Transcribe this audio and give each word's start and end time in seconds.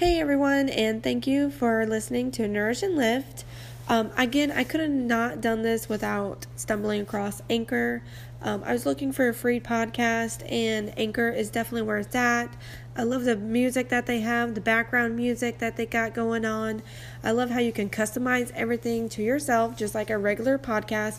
Hey 0.00 0.18
everyone, 0.18 0.70
and 0.70 1.02
thank 1.02 1.26
you 1.26 1.50
for 1.50 1.84
listening 1.84 2.30
to 2.30 2.48
Nourish 2.48 2.82
and 2.82 2.96
Lift. 2.96 3.44
Um, 3.86 4.10
again, 4.16 4.50
I 4.50 4.64
could 4.64 4.80
have 4.80 4.88
not 4.88 5.42
done 5.42 5.60
this 5.60 5.90
without 5.90 6.46
stumbling 6.56 7.02
across 7.02 7.42
Anchor. 7.50 8.02
Um, 8.40 8.62
I 8.64 8.72
was 8.72 8.86
looking 8.86 9.12
for 9.12 9.28
a 9.28 9.34
free 9.34 9.60
podcast, 9.60 10.50
and 10.50 10.98
Anchor 10.98 11.28
is 11.28 11.50
definitely 11.50 11.82
where 11.82 11.98
it's 11.98 12.14
at. 12.14 12.48
I 12.96 13.02
love 13.02 13.24
the 13.24 13.36
music 13.36 13.90
that 13.90 14.06
they 14.06 14.20
have, 14.20 14.54
the 14.54 14.62
background 14.62 15.16
music 15.16 15.58
that 15.58 15.76
they 15.76 15.84
got 15.84 16.14
going 16.14 16.46
on. 16.46 16.80
I 17.22 17.32
love 17.32 17.50
how 17.50 17.58
you 17.58 17.70
can 17.70 17.90
customize 17.90 18.50
everything 18.52 19.10
to 19.10 19.22
yourself, 19.22 19.76
just 19.76 19.94
like 19.94 20.08
a 20.08 20.16
regular 20.16 20.56
podcast. 20.56 21.18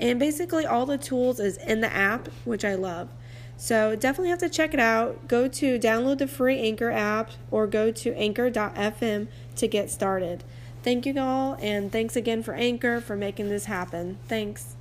And 0.00 0.18
basically, 0.18 0.64
all 0.64 0.86
the 0.86 0.96
tools 0.96 1.38
is 1.38 1.58
in 1.58 1.82
the 1.82 1.92
app, 1.94 2.28
which 2.46 2.64
I 2.64 2.76
love. 2.76 3.10
So 3.62 3.94
definitely 3.94 4.30
have 4.30 4.40
to 4.40 4.48
check 4.48 4.74
it 4.74 4.80
out. 4.80 5.28
Go 5.28 5.46
to 5.46 5.78
download 5.78 6.18
the 6.18 6.26
free 6.26 6.58
Anchor 6.58 6.90
app 6.90 7.30
or 7.48 7.68
go 7.68 7.92
to 7.92 8.12
anchor.fm 8.12 9.28
to 9.54 9.68
get 9.68 9.88
started. 9.88 10.42
Thank 10.82 11.06
you 11.06 11.16
all, 11.16 11.56
and 11.60 11.92
thanks 11.92 12.16
again 12.16 12.42
for 12.42 12.54
Anchor 12.54 13.00
for 13.00 13.14
making 13.14 13.50
this 13.50 13.66
happen. 13.66 14.18
Thanks. 14.26 14.74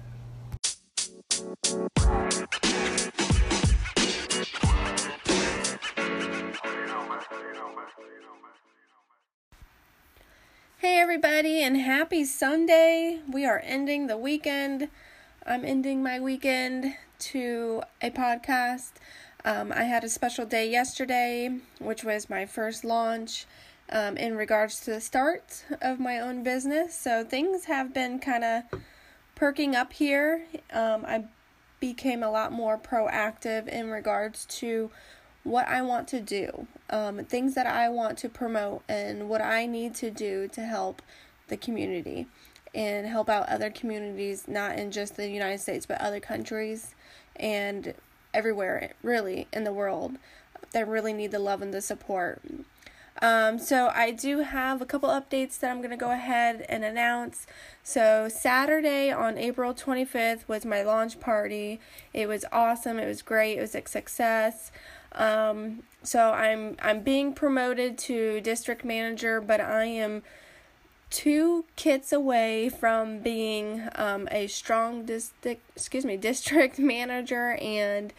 Hey, 10.79 10.99
everybody, 10.99 11.61
and 11.61 11.77
happy 11.77 12.25
Sunday. 12.25 13.19
We 13.31 13.45
are 13.45 13.61
ending 13.63 14.07
the 14.07 14.17
weekend. 14.17 14.89
I'm 15.45 15.63
ending 15.63 16.01
my 16.01 16.19
weekend 16.19 16.95
to 17.21 17.83
a 18.01 18.09
podcast. 18.09 18.93
Um, 19.45 19.71
I 19.71 19.83
had 19.83 20.03
a 20.03 20.09
special 20.09 20.45
day 20.45 20.69
yesterday, 20.69 21.55
which 21.79 22.03
was 22.03 22.29
my 22.29 22.45
first 22.45 22.83
launch 22.83 23.45
um, 23.89 24.17
in 24.17 24.35
regards 24.35 24.79
to 24.81 24.91
the 24.91 25.01
start 25.01 25.65
of 25.81 25.99
my 25.99 26.19
own 26.19 26.43
business. 26.43 26.97
So 26.97 27.23
things 27.23 27.65
have 27.65 27.93
been 27.93 28.19
kind 28.19 28.43
of 28.43 28.63
perking 29.35 29.75
up 29.75 29.93
here. 29.93 30.45
Um, 30.73 31.05
I 31.05 31.25
became 31.79 32.23
a 32.23 32.29
lot 32.29 32.51
more 32.51 32.77
proactive 32.77 33.67
in 33.67 33.89
regards 33.89 34.45
to 34.45 34.89
what 35.43 35.67
I 35.67 35.81
want 35.81 36.07
to 36.09 36.21
do, 36.21 36.67
um, 36.89 37.23
things 37.25 37.55
that 37.55 37.65
I 37.65 37.89
want 37.89 38.17
to 38.19 38.29
promote, 38.29 38.83
and 38.87 39.27
what 39.27 39.41
I 39.41 39.65
need 39.65 39.95
to 39.95 40.11
do 40.11 40.47
to 40.49 40.61
help 40.61 41.01
the 41.47 41.57
community 41.57 42.27
and 42.73 43.07
help 43.07 43.29
out 43.29 43.49
other 43.49 43.69
communities, 43.69 44.47
not 44.47 44.77
in 44.77 44.91
just 44.91 45.17
the 45.17 45.29
United 45.29 45.59
States, 45.59 45.85
but 45.85 45.99
other 45.99 46.19
countries 46.19 46.93
and 47.41 47.93
everywhere, 48.33 48.93
really, 49.03 49.47
in 49.51 49.65
the 49.65 49.73
world 49.73 50.17
that 50.71 50.87
really 50.87 51.11
need 51.11 51.31
the 51.31 51.39
love 51.39 51.61
and 51.61 51.73
the 51.73 51.81
support. 51.81 52.41
Um, 53.21 53.59
so 53.59 53.91
I 53.93 54.11
do 54.11 54.39
have 54.39 54.81
a 54.81 54.85
couple 54.85 55.09
updates 55.09 55.59
that 55.59 55.69
I'm 55.69 55.77
going 55.77 55.91
to 55.91 55.97
go 55.97 56.11
ahead 56.11 56.65
and 56.69 56.83
announce. 56.83 57.45
So 57.83 58.29
Saturday 58.29 59.11
on 59.11 59.37
April 59.37 59.73
25th 59.73 60.47
was 60.47 60.65
my 60.65 60.81
launch 60.81 61.19
party. 61.19 61.79
It 62.13 62.27
was 62.27 62.45
awesome. 62.51 62.97
It 62.99 63.07
was 63.07 63.21
great. 63.21 63.57
It 63.57 63.61
was 63.61 63.75
a 63.75 63.85
success. 63.85 64.71
Um, 65.11 65.83
so 66.03 66.31
I'm 66.31 66.77
I'm 66.81 67.01
being 67.01 67.33
promoted 67.33 67.97
to 67.99 68.41
district 68.41 68.85
manager, 68.85 69.41
but 69.41 69.59
I 69.59 69.83
am 69.85 70.23
two 71.11 71.65
kits 71.75 72.11
away 72.11 72.69
from 72.69 73.19
being 73.19 73.87
um, 73.95 74.27
a 74.31 74.47
strong 74.47 75.05
district 75.05 75.61
excuse 75.75 76.05
me 76.05 76.17
district 76.31 76.79
manager 76.79 77.57
and 77.61 78.13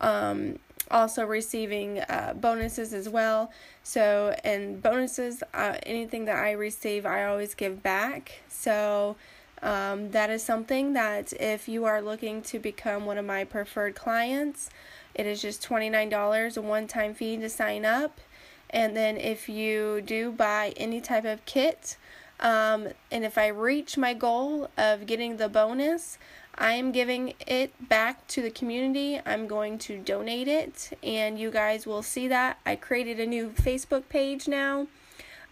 um, 0.00 0.58
also 0.90 1.26
receiving 1.26 1.98
uh, 2.00 2.32
bonuses 2.34 2.94
as 2.94 3.08
well. 3.08 3.50
So 3.82 4.34
and 4.44 4.80
bonuses 4.80 5.42
uh, 5.52 5.76
anything 5.82 6.24
that 6.26 6.36
i 6.36 6.52
receive 6.52 7.04
i 7.04 7.24
always 7.24 7.54
give 7.54 7.82
back. 7.82 8.40
So 8.48 9.16
um, 9.62 10.10
that 10.12 10.30
is 10.30 10.42
something 10.42 10.92
that 10.92 11.32
if 11.40 11.68
you 11.68 11.84
are 11.84 12.00
looking 12.00 12.42
to 12.42 12.58
become 12.58 13.04
one 13.04 13.18
of 13.18 13.24
my 13.24 13.44
preferred 13.44 13.94
clients 13.94 14.70
it 15.16 15.26
is 15.26 15.40
just 15.40 15.66
$29 15.66 16.56
a 16.56 16.60
one-time 16.60 17.14
fee 17.14 17.38
to 17.38 17.48
sign 17.48 17.86
up. 17.86 18.20
And 18.68 18.94
then 18.94 19.16
if 19.16 19.48
you 19.48 20.02
do 20.02 20.30
buy 20.30 20.74
any 20.76 21.00
type 21.00 21.24
of 21.24 21.44
kit 21.46 21.96
um, 22.40 22.88
and 23.10 23.24
if 23.24 23.38
I 23.38 23.48
reach 23.48 23.96
my 23.96 24.14
goal 24.14 24.70
of 24.76 25.06
getting 25.06 25.36
the 25.36 25.48
bonus, 25.48 26.18
I 26.58 26.72
am 26.72 26.90
giving 26.92 27.34
it 27.46 27.88
back 27.88 28.26
to 28.28 28.42
the 28.42 28.50
community. 28.50 29.20
I'm 29.24 29.46
going 29.46 29.78
to 29.80 29.98
donate 29.98 30.48
it, 30.48 30.96
and 31.02 31.38
you 31.38 31.50
guys 31.50 31.86
will 31.86 32.02
see 32.02 32.28
that. 32.28 32.58
I 32.64 32.76
created 32.76 33.20
a 33.20 33.26
new 33.26 33.50
Facebook 33.50 34.08
page 34.08 34.48
now. 34.48 34.86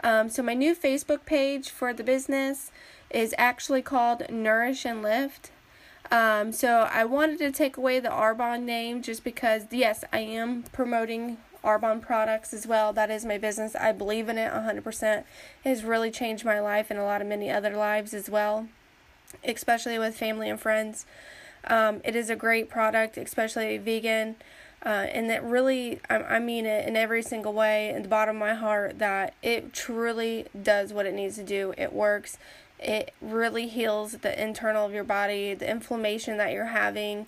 Um, 0.02 0.28
so, 0.28 0.42
my 0.42 0.54
new 0.54 0.74
Facebook 0.74 1.24
page 1.24 1.70
for 1.70 1.92
the 1.92 2.04
business 2.04 2.70
is 3.10 3.34
actually 3.38 3.82
called 3.82 4.28
Nourish 4.30 4.84
and 4.84 5.02
Lift. 5.02 5.50
Um, 6.10 6.52
so, 6.52 6.88
I 6.90 7.04
wanted 7.04 7.38
to 7.38 7.52
take 7.52 7.76
away 7.76 8.00
the 8.00 8.10
Arbonne 8.10 8.64
name 8.64 9.02
just 9.02 9.24
because, 9.24 9.64
yes, 9.70 10.04
I 10.12 10.20
am 10.20 10.64
promoting 10.72 11.38
Arbonne 11.64 12.00
products 12.00 12.52
as 12.52 12.66
well. 12.66 12.92
That 12.92 13.10
is 13.10 13.24
my 13.24 13.38
business. 13.38 13.74
I 13.74 13.92
believe 13.92 14.28
in 14.28 14.38
it 14.38 14.52
100%. 14.52 15.18
It 15.18 15.24
has 15.64 15.84
really 15.84 16.10
changed 16.10 16.44
my 16.44 16.60
life 16.60 16.90
and 16.90 16.98
a 16.98 17.04
lot 17.04 17.22
of 17.22 17.26
many 17.26 17.50
other 17.50 17.76
lives 17.76 18.12
as 18.14 18.28
well, 18.28 18.68
especially 19.42 19.98
with 19.98 20.16
family 20.16 20.48
and 20.48 20.60
friends. 20.60 21.06
Um, 21.66 22.00
it 22.04 22.14
is 22.14 22.30
a 22.30 22.36
great 22.36 22.68
product, 22.68 23.16
especially 23.16 23.78
vegan. 23.78 24.36
Uh, 24.84 25.06
and 25.12 25.30
that 25.30 25.42
really, 25.42 25.98
I, 26.10 26.16
I 26.16 26.38
mean 26.38 26.66
it 26.66 26.86
in 26.86 26.94
every 26.94 27.22
single 27.22 27.54
way, 27.54 27.88
in 27.88 28.02
the 28.02 28.08
bottom 28.08 28.36
of 28.36 28.40
my 28.40 28.54
heart, 28.54 28.98
that 28.98 29.32
it 29.42 29.72
truly 29.72 30.46
does 30.62 30.92
what 30.92 31.06
it 31.06 31.14
needs 31.14 31.36
to 31.36 31.42
do. 31.42 31.72
It 31.78 31.94
works. 31.94 32.36
It 32.78 33.14
really 33.22 33.66
heals 33.66 34.18
the 34.18 34.40
internal 34.40 34.84
of 34.84 34.92
your 34.92 35.04
body, 35.04 35.54
the 35.54 35.70
inflammation 35.70 36.36
that 36.36 36.52
you're 36.52 36.66
having 36.66 37.26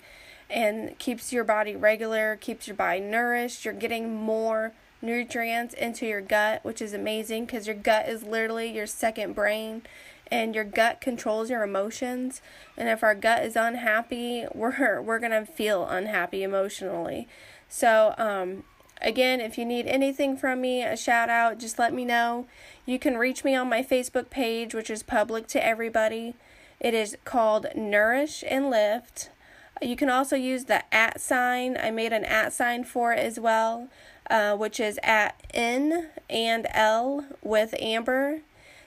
and 0.48 0.98
keeps 0.98 1.32
your 1.32 1.44
body 1.44 1.74
regular, 1.74 2.36
keeps 2.36 2.66
your 2.66 2.76
body 2.76 3.00
nourished. 3.00 3.64
You're 3.64 3.74
getting 3.74 4.14
more 4.14 4.72
nutrients 5.02 5.74
into 5.74 6.06
your 6.06 6.20
gut, 6.20 6.64
which 6.64 6.80
is 6.80 6.92
amazing 6.92 7.46
because 7.46 7.66
your 7.66 7.76
gut 7.76 8.08
is 8.08 8.22
literally 8.22 8.72
your 8.72 8.86
second 8.86 9.34
brain 9.34 9.82
and 10.30 10.54
your 10.54 10.64
gut 10.64 11.00
controls 11.00 11.50
your 11.50 11.62
emotions. 11.62 12.40
And 12.76 12.88
if 12.88 13.02
our 13.02 13.14
gut 13.14 13.44
is 13.44 13.56
unhappy, 13.56 14.46
we're 14.54 15.00
we're 15.00 15.18
going 15.18 15.32
to 15.32 15.50
feel 15.50 15.86
unhappy 15.86 16.42
emotionally. 16.42 17.28
So, 17.68 18.14
um 18.18 18.64
again, 19.02 19.40
if 19.40 19.58
you 19.58 19.64
need 19.64 19.86
anything 19.86 20.36
from 20.36 20.60
me, 20.60 20.82
a 20.82 20.96
shout 20.96 21.28
out, 21.28 21.58
just 21.58 21.78
let 21.78 21.92
me 21.92 22.04
know. 22.04 22.46
You 22.86 22.98
can 22.98 23.18
reach 23.18 23.44
me 23.44 23.54
on 23.54 23.68
my 23.68 23.82
Facebook 23.82 24.30
page, 24.30 24.74
which 24.74 24.90
is 24.90 25.02
public 25.02 25.46
to 25.48 25.64
everybody. 25.64 26.34
It 26.80 26.94
is 26.94 27.16
called 27.24 27.66
Nourish 27.74 28.42
and 28.48 28.70
Lift. 28.70 29.30
You 29.82 29.96
can 29.96 30.08
also 30.08 30.36
use 30.36 30.64
the 30.64 30.82
at 30.94 31.20
sign. 31.20 31.76
I 31.76 31.90
made 31.90 32.12
an 32.12 32.24
at 32.24 32.52
sign 32.52 32.84
for 32.84 33.12
it 33.12 33.18
as 33.18 33.38
well, 33.38 33.88
uh, 34.30 34.56
which 34.56 34.80
is 34.80 34.98
at 35.02 35.40
N 35.52 36.08
and 36.30 36.66
L 36.72 37.26
with 37.42 37.74
Amber. 37.80 38.40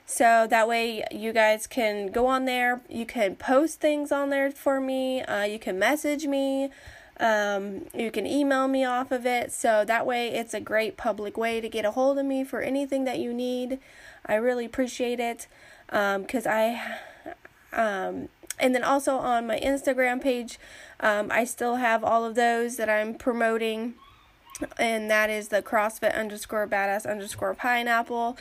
So 0.05 0.47
that 0.49 0.67
way 0.67 1.03
you 1.11 1.31
guys 1.33 1.67
can 1.67 2.07
go 2.07 2.25
on 2.25 2.45
there. 2.45 2.81
You 2.89 3.05
can 3.05 3.35
post 3.35 3.79
things 3.79 4.11
on 4.11 4.31
there 4.31 4.49
for 4.49 4.81
me. 4.81 5.21
Uh, 5.21 5.43
you 5.43 5.59
can 5.59 5.77
message 5.77 6.25
me. 6.25 6.71
Um, 7.19 7.85
you 7.93 8.09
can 8.09 8.25
email 8.25 8.67
me 8.67 8.83
off 8.83 9.11
of 9.11 9.27
it. 9.27 9.51
So 9.51 9.85
that 9.85 10.07
way 10.07 10.29
it's 10.29 10.55
a 10.55 10.59
great 10.59 10.97
public 10.97 11.37
way 11.37 11.61
to 11.61 11.69
get 11.69 11.85
a 11.85 11.91
hold 11.91 12.17
of 12.17 12.25
me 12.25 12.43
for 12.43 12.61
anything 12.61 13.03
that 13.03 13.19
you 13.19 13.33
need. 13.33 13.77
I 14.25 14.35
really 14.35 14.65
appreciate 14.65 15.19
it 15.19 15.45
because 15.87 16.47
um, 16.47 16.51
I. 16.51 16.97
Um, 17.71 18.29
and 18.59 18.75
then 18.75 18.83
also 18.83 19.17
on 19.17 19.47
my 19.47 19.59
Instagram 19.59 20.21
page, 20.21 20.59
um, 20.99 21.29
I 21.31 21.43
still 21.43 21.75
have 21.75 22.03
all 22.03 22.25
of 22.25 22.35
those 22.35 22.75
that 22.77 22.89
I'm 22.89 23.15
promoting. 23.15 23.95
And 24.77 25.09
that 25.09 25.29
is 25.29 25.47
the 25.47 25.61
CrossFit 25.61 26.13
underscore 26.13 26.67
badass 26.67 27.09
underscore 27.09 27.53
pineapple. 27.53 28.37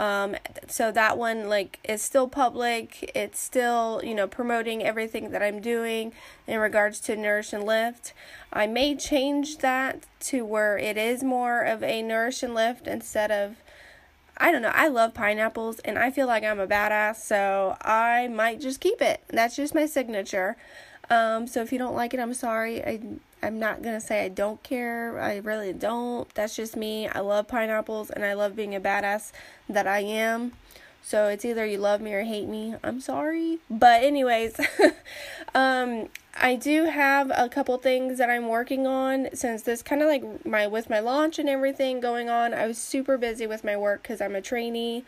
Um, 0.00 0.36
so 0.66 0.90
that 0.92 1.18
one 1.18 1.48
like 1.48 1.78
is 1.84 2.00
still 2.00 2.26
public. 2.26 3.12
It's 3.14 3.38
still 3.38 4.00
you 4.02 4.14
know 4.14 4.26
promoting 4.26 4.82
everything 4.82 5.30
that 5.30 5.42
I'm 5.42 5.60
doing 5.60 6.12
in 6.46 6.58
regards 6.58 7.00
to 7.00 7.16
nourish 7.16 7.52
and 7.52 7.64
lift. 7.64 8.14
I 8.52 8.66
may 8.66 8.96
change 8.96 9.58
that 9.58 10.06
to 10.20 10.44
where 10.44 10.78
it 10.78 10.96
is 10.96 11.22
more 11.22 11.62
of 11.62 11.82
a 11.82 12.02
nourish 12.02 12.42
and 12.42 12.54
lift 12.54 12.86
instead 12.86 13.30
of 13.30 13.56
I 14.42 14.50
don't 14.50 14.62
know. 14.62 14.72
I 14.74 14.88
love 14.88 15.12
pineapples 15.12 15.80
and 15.80 15.98
I 15.98 16.10
feel 16.10 16.26
like 16.26 16.42
I'm 16.42 16.58
a 16.58 16.66
badass, 16.66 17.16
so 17.16 17.76
I 17.82 18.26
might 18.28 18.58
just 18.58 18.80
keep 18.80 19.02
it. 19.02 19.20
That's 19.28 19.54
just 19.54 19.74
my 19.74 19.84
signature. 19.84 20.56
Um, 21.10 21.46
so 21.46 21.60
if 21.60 21.72
you 21.72 21.78
don't 21.78 21.94
like 21.94 22.14
it, 22.14 22.20
I'm 22.20 22.32
sorry. 22.32 22.82
I 22.82 23.00
I'm 23.42 23.58
not 23.58 23.82
gonna 23.82 24.00
say 24.00 24.24
I 24.24 24.28
don't 24.28 24.62
care. 24.62 25.20
I 25.20 25.36
really 25.36 25.72
don't. 25.74 26.32
That's 26.34 26.56
just 26.56 26.74
me. 26.74 27.06
I 27.06 27.20
love 27.20 27.48
pineapples 27.48 28.10
and 28.10 28.24
I 28.24 28.32
love 28.32 28.56
being 28.56 28.74
a 28.74 28.80
badass 28.80 29.32
that 29.68 29.86
I 29.86 30.00
am. 30.00 30.52
So 31.02 31.28
it's 31.28 31.44
either 31.44 31.64
you 31.66 31.78
love 31.78 32.00
me 32.00 32.14
or 32.14 32.22
hate 32.22 32.48
me. 32.48 32.74
I'm 32.82 33.00
sorry. 33.00 33.58
But 33.68 34.02
anyways, 34.02 34.60
um 35.54 36.08
I 36.40 36.54
do 36.54 36.84
have 36.84 37.32
a 37.34 37.48
couple 37.48 37.76
things 37.78 38.18
that 38.18 38.30
I'm 38.30 38.48
working 38.48 38.86
on 38.86 39.28
since 39.34 39.62
this 39.62 39.82
kind 39.82 40.00
of 40.00 40.08
like 40.08 40.46
my 40.46 40.66
with 40.66 40.88
my 40.88 41.00
launch 41.00 41.38
and 41.38 41.48
everything 41.48 42.00
going 42.00 42.30
on. 42.30 42.54
I 42.54 42.66
was 42.66 42.78
super 42.78 43.18
busy 43.18 43.46
with 43.46 43.64
my 43.64 43.76
work 43.76 44.02
cuz 44.02 44.20
I'm 44.20 44.36
a 44.36 44.42
trainee 44.42 45.04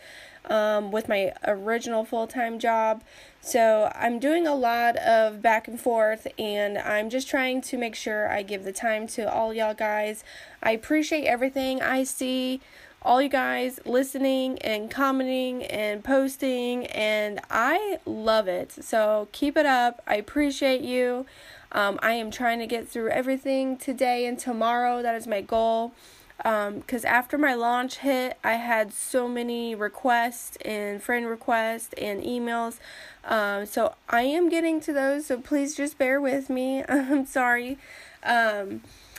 um, 0.47 0.91
with 0.91 1.09
my 1.09 1.33
original 1.47 2.05
full 2.05 2.27
time 2.27 2.59
job. 2.59 3.03
So 3.41 3.91
I'm 3.95 4.19
doing 4.19 4.47
a 4.47 4.55
lot 4.55 4.97
of 4.97 5.43
back 5.43 5.67
and 5.67 5.81
forth, 5.81 6.29
and 6.39 6.79
I'm 6.79 7.11
just 7.11 7.29
trying 7.29 7.61
to 7.63 7.77
make 7.77 7.95
sure 7.97 8.29
I 8.31 8.43
give 8.43 8.65
the 8.65 8.73
time 8.73 9.07
to 9.09 9.33
all 9.33 9.53
y'all 9.53 9.75
guys. 9.75 10.23
I 10.63 10.73
appreciate 10.73 11.27
everything 11.27 11.83
I 11.83 12.05
see. 12.05 12.61
All 13.05 13.21
you 13.21 13.29
guys 13.29 13.81
listening 13.85 14.59
and 14.61 14.89
commenting 14.89 15.65
and 15.65 16.05
posting, 16.05 16.87
and 16.87 17.41
I 17.51 17.99
love 18.07 18.47
it. 18.47 18.71
So 18.71 19.27
keep 19.33 19.57
it 19.57 19.67
up. 19.67 20.01
I 20.07 20.15
appreciate 20.15 20.83
you. 20.83 21.27
Um, 21.73 21.99
I 22.01 22.13
am 22.13 22.31
trying 22.31 22.61
to 22.61 22.67
get 22.67 22.89
through 22.89 23.09
everything 23.09 23.77
today 23.77 24.25
and 24.25 24.39
tomorrow. 24.39 25.03
That 25.03 25.17
is 25.17 25.27
my 25.27 25.41
goal 25.41 25.95
because 26.37 27.05
um, 27.05 27.11
after 27.11 27.37
my 27.37 27.55
launch 27.55 27.99
hit, 27.99 28.37
I 28.45 28.55
had 28.55 28.93
so 28.93 29.29
many 29.29 29.75
requests 29.75 30.57
and 30.65 31.03
friend 31.03 31.27
requests 31.27 31.95
and 31.95 32.23
emails. 32.23 32.79
Um, 33.25 33.67
so 33.67 33.95
I 34.09 34.23
am 34.23 34.49
getting 34.49 34.81
to 34.83 34.93
those, 34.93 35.27
so 35.27 35.39
please 35.39 35.77
just 35.77 35.99
bear 35.99 36.21
with 36.21 36.51
me. 36.51 36.85
I'm 36.89 37.27
sorry. 37.27 37.79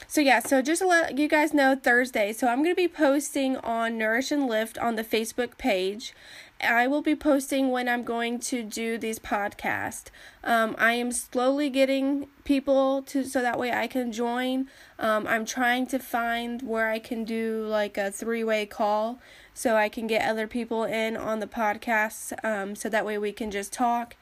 So 0.08 0.22
yeah, 0.22 0.40
so 0.40 0.62
just 0.62 0.82
to 0.82 0.88
let 0.88 1.18
you 1.18 1.28
guys 1.28 1.54
know, 1.54 1.76
Thursday. 1.76 2.34
So 2.34 2.48
I'm 2.48 2.64
going 2.64 2.76
to 2.76 2.82
be 2.82 2.88
posting 2.88 3.58
on 3.58 3.98
Nourish 3.98 4.32
and 4.32 4.48
Lift 4.48 4.78
on 4.78 4.96
the 4.96 5.04
Facebook 5.04 5.58
page. 5.58 6.14
I 6.62 6.88
will 6.88 7.02
be 7.02 7.16
posting 7.16 7.72
when 7.72 7.90
I'm 7.90 8.04
going 8.04 8.40
to 8.40 8.64
do 8.64 8.98
these 8.98 9.20
podcasts. 9.20 10.06
Um, 10.44 10.76
I 10.78 10.94
am 10.94 11.12
slowly 11.12 11.70
getting 11.70 12.28
people 12.44 13.02
to 13.04 13.24
so 13.26 13.42
that 13.42 13.60
way 13.60 13.72
I 13.72 13.88
can 13.88 14.12
join. 14.12 14.68
Um, 14.98 15.28
I'm 15.28 15.46
trying 15.46 15.88
to 15.88 16.00
find 16.00 16.62
where 16.62 16.90
I 16.90 17.00
can 17.00 17.26
do 17.26 17.66
like 17.68 17.98
a 17.98 18.12
three 18.12 18.44
way 18.44 18.66
call 18.66 19.20
so 19.54 19.76
I 19.76 19.90
can 19.90 20.08
get 20.08 20.28
other 20.28 20.48
people 20.48 20.84
in 20.84 21.18
on 21.18 21.40
the 21.40 21.48
podcast 21.48 22.34
um, 22.46 22.76
so 22.76 22.90
that 22.90 23.06
way 23.06 23.18
we 23.18 23.32
can 23.32 23.52
just 23.52 23.74
talk. 23.74 24.16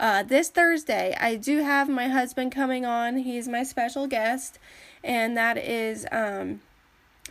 Uh, 0.00 0.22
this 0.22 0.48
Thursday, 0.48 1.14
I 1.20 1.36
do 1.36 1.58
have 1.58 1.88
my 1.88 2.08
husband 2.08 2.52
coming 2.52 2.86
on. 2.86 3.18
He's 3.18 3.46
my 3.46 3.62
special 3.62 4.06
guest, 4.06 4.58
and 5.02 5.36
that 5.36 5.56
is 5.58 6.06
um, 6.12 6.60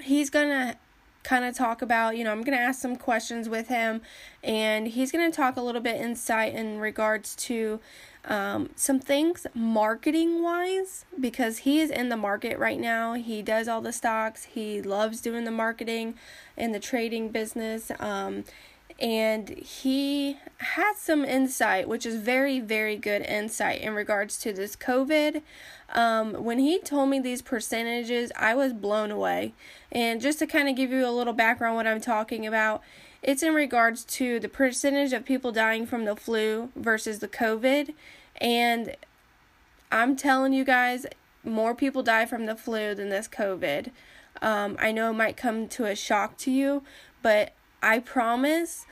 he's 0.02 0.30
gonna 0.30 0.76
kind 1.24 1.46
of 1.46 1.56
talk 1.56 1.82
about, 1.82 2.18
you 2.18 2.24
know, 2.24 2.32
I'm 2.32 2.42
going 2.42 2.58
to 2.58 2.64
ask 2.64 2.82
some 2.82 2.96
questions 2.96 3.50
with 3.50 3.68
him, 3.68 4.02
and 4.44 4.88
he's 4.88 5.12
going 5.12 5.30
to 5.30 5.36
talk 5.36 5.58
a 5.58 5.62
little 5.62 5.82
bit 5.82 6.00
insight 6.00 6.56
in 6.56 6.80
regards 6.80 7.36
to 7.36 7.80
um, 8.26 8.70
some 8.76 9.00
things 9.00 9.46
marketing 9.54 10.44
wise 10.44 11.06
because 11.20 11.60
he 11.60 11.80
is 11.80 11.90
in 11.90 12.10
the 12.10 12.18
market 12.18 12.58
right 12.58 12.80
now. 12.80 13.14
He 13.14 13.42
does 13.42 13.68
all 13.68 13.82
the 13.82 13.94
stocks, 13.94 14.46
he 14.46 14.82
loves 14.82 15.22
doing 15.22 15.46
the 15.46 15.52
marketing 15.52 16.16
and 16.58 16.74
the 16.74 16.80
trading 16.80 17.30
business. 17.30 17.92
Um, 18.00 18.44
and 19.00 19.50
he 19.50 20.38
had 20.58 20.94
some 20.98 21.24
insight, 21.24 21.88
which 21.88 22.06
is 22.06 22.16
very, 22.16 22.60
very 22.60 22.98
good 22.98 23.22
insight 23.22 23.82
in 23.82 23.94
regards 23.94 24.38
to 24.40 24.52
this 24.52 24.76
COVID. 24.76 25.42
Um, 25.94 26.44
when 26.44 26.60
he 26.60 26.80
told 26.80 27.10
me 27.10 27.20
these 27.20 27.42
percentages, 27.42 28.32
I 28.36 28.56
was 28.56 28.74
blown 28.74 29.10
away. 29.10 29.54
And 29.92 30.20
just 30.20 30.40
to 30.40 30.48
kind 30.48 30.68
of 30.68 30.76
give 30.76 30.92
you 30.92 31.08
a 31.08 31.12
little 31.12 31.34
background, 31.34 31.76
what 31.76 31.88
I'm 31.88 32.02
talking 32.02 32.46
about, 32.46 32.82
it's 33.24 33.42
in 33.42 33.54
regards 33.54 34.04
to 34.06 34.40
the 34.40 34.50
percentage 34.50 35.14
of 35.14 35.26
people 35.26 35.52
dying 35.52 35.86
from 35.86 36.04
the 36.06 36.16
flu 36.16 36.70
versus 36.76 37.20
the 37.20 37.28
COVID. 37.28 37.94
And 38.42 38.96
I'm 39.92 40.18
telling 40.18 40.52
you 40.52 40.66
guys, 40.66 41.06
more 41.46 41.74
people 41.74 42.04
die 42.04 42.26
from 42.26 42.46
the 42.48 42.56
flu 42.56 42.94
than 42.94 43.10
this 43.10 43.30
COVID. 43.30 43.92
Um, 44.42 44.78
I 44.80 44.92
know 44.92 45.10
it 45.10 45.14
might 45.14 45.38
come 45.38 45.68
to 45.70 45.86
a 45.86 45.96
shock 45.96 46.38
to 46.40 46.52
you, 46.52 46.84
but 47.22 47.54
I 47.82 48.00
promise 48.00 48.86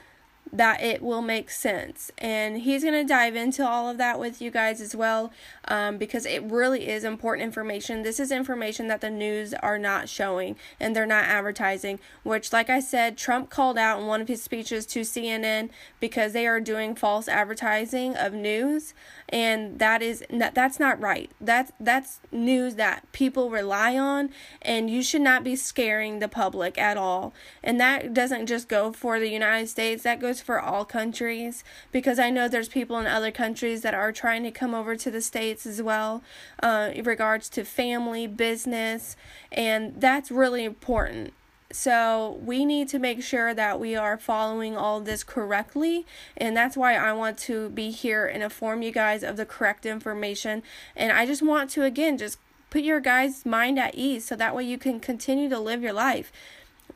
that 0.52 0.82
it 0.82 1.02
will 1.02 1.22
make 1.22 1.50
sense. 1.50 2.12
And 2.18 2.62
he's 2.62 2.84
going 2.84 2.96
to 2.96 3.04
dive 3.04 3.36
into 3.36 3.68
all 3.68 3.90
of 3.90 3.98
that 3.98 4.20
with 4.20 4.42
you 4.42 4.52
guys 4.52 4.82
as 4.82 4.96
well 4.96 5.32
um, 5.68 5.98
because 5.98 6.26
it 6.26 6.44
really 6.44 6.88
is 6.88 7.04
important 7.04 7.46
information. 7.46 8.04
This 8.04 8.20
is 8.20 8.32
information 8.32 8.88
that 8.88 9.02
the 9.02 9.10
news 9.10 9.54
are 9.56 9.78
not 9.78 10.10
showing 10.10 10.56
and 10.80 10.96
they're 10.96 11.06
not 11.06 11.26
advertising, 11.26 12.00
which, 12.24 12.54
like 12.54 12.70
I 12.70 12.80
said, 12.80 13.18
Trump 13.18 13.50
called 13.50 13.78
out 13.78 14.00
in 14.00 14.08
one 14.08 14.22
of 14.22 14.28
his 14.28 14.42
speeches 14.42 14.86
to 14.88 15.02
CNN 15.02 15.70
because 16.00 16.34
they 16.34 16.48
are 16.48 16.62
doing 16.62 16.96
false 16.96 17.28
advertising 17.28 18.16
of 18.16 18.34
news. 18.34 18.94
And 19.30 19.80
that 19.80 20.02
is 20.02 20.24
that's 20.30 20.80
not 20.80 21.00
right. 21.02 21.30
That's 21.42 21.72
that's 21.80 22.22
news 22.32 22.76
that 22.76 23.12
people 23.12 23.50
rely 23.50 23.98
on, 23.98 24.30
and 24.62 24.90
you 24.90 25.04
should 25.04 25.22
not 25.22 25.44
be 25.44 25.56
scaring 25.56 26.20
the 26.20 26.30
public 26.30 26.78
at 26.78 26.96
all. 26.96 27.34
And 27.62 27.80
that 27.80 28.14
doesn't 28.14 28.48
just 28.48 28.70
go 28.70 28.94
for 28.94 29.20
the 29.20 29.30
United 29.30 29.68
States. 29.68 30.04
That 30.04 30.22
goes 30.22 30.40
for 30.40 30.62
all 30.62 30.86
countries 30.86 31.64
because 31.92 32.20
I 32.20 32.30
know 32.30 32.48
there's 32.48 32.70
people 32.70 32.98
in 33.00 33.08
other 33.08 33.32
countries 33.32 33.82
that 33.82 33.94
are 33.94 34.12
trying 34.12 34.44
to 34.44 34.52
come 34.52 34.74
over 34.74 34.96
to 34.96 35.12
the 35.12 35.22
States 35.22 35.66
as 35.66 35.82
well 35.82 36.24
uh, 36.64 36.92
in 36.94 37.04
regards 37.04 37.50
to 37.50 37.66
family, 37.66 38.28
business, 38.28 39.18
and 39.52 40.00
that's 40.00 40.32
really 40.32 40.64
important. 40.64 41.34
So, 41.70 42.40
we 42.42 42.64
need 42.64 42.88
to 42.90 43.00
make 43.00 43.22
sure 43.22 43.54
that 43.54 43.80
we 43.80 43.96
are 43.96 44.18
following 44.18 44.78
all 44.78 45.02
this 45.02 45.24
correctly, 45.24 46.06
and 46.38 46.56
that's 46.56 46.78
why 46.78 46.96
I 46.96 47.12
want 47.12 47.38
to 47.40 47.70
be 47.70 47.92
here 47.92 48.26
and 48.26 48.42
inform 48.42 48.82
you 48.82 48.92
guys 48.92 49.22
of 49.22 49.36
the 49.36 49.46
correct 49.46 49.86
information. 49.86 50.64
And 50.96 51.12
I 51.12 51.26
just 51.26 51.42
want 51.42 51.70
to, 51.72 51.84
again, 51.84 52.18
just 52.18 52.40
put 52.70 52.84
your 52.84 53.02
guys' 53.02 53.46
mind 53.46 53.78
at 53.80 53.96
ease 53.96 54.26
so 54.26 54.36
that 54.38 54.56
way 54.56 54.64
you 54.64 54.78
can 54.78 55.02
continue 55.02 55.50
to 55.50 55.60
live 55.60 55.82
your 55.82 55.94
life 55.94 56.32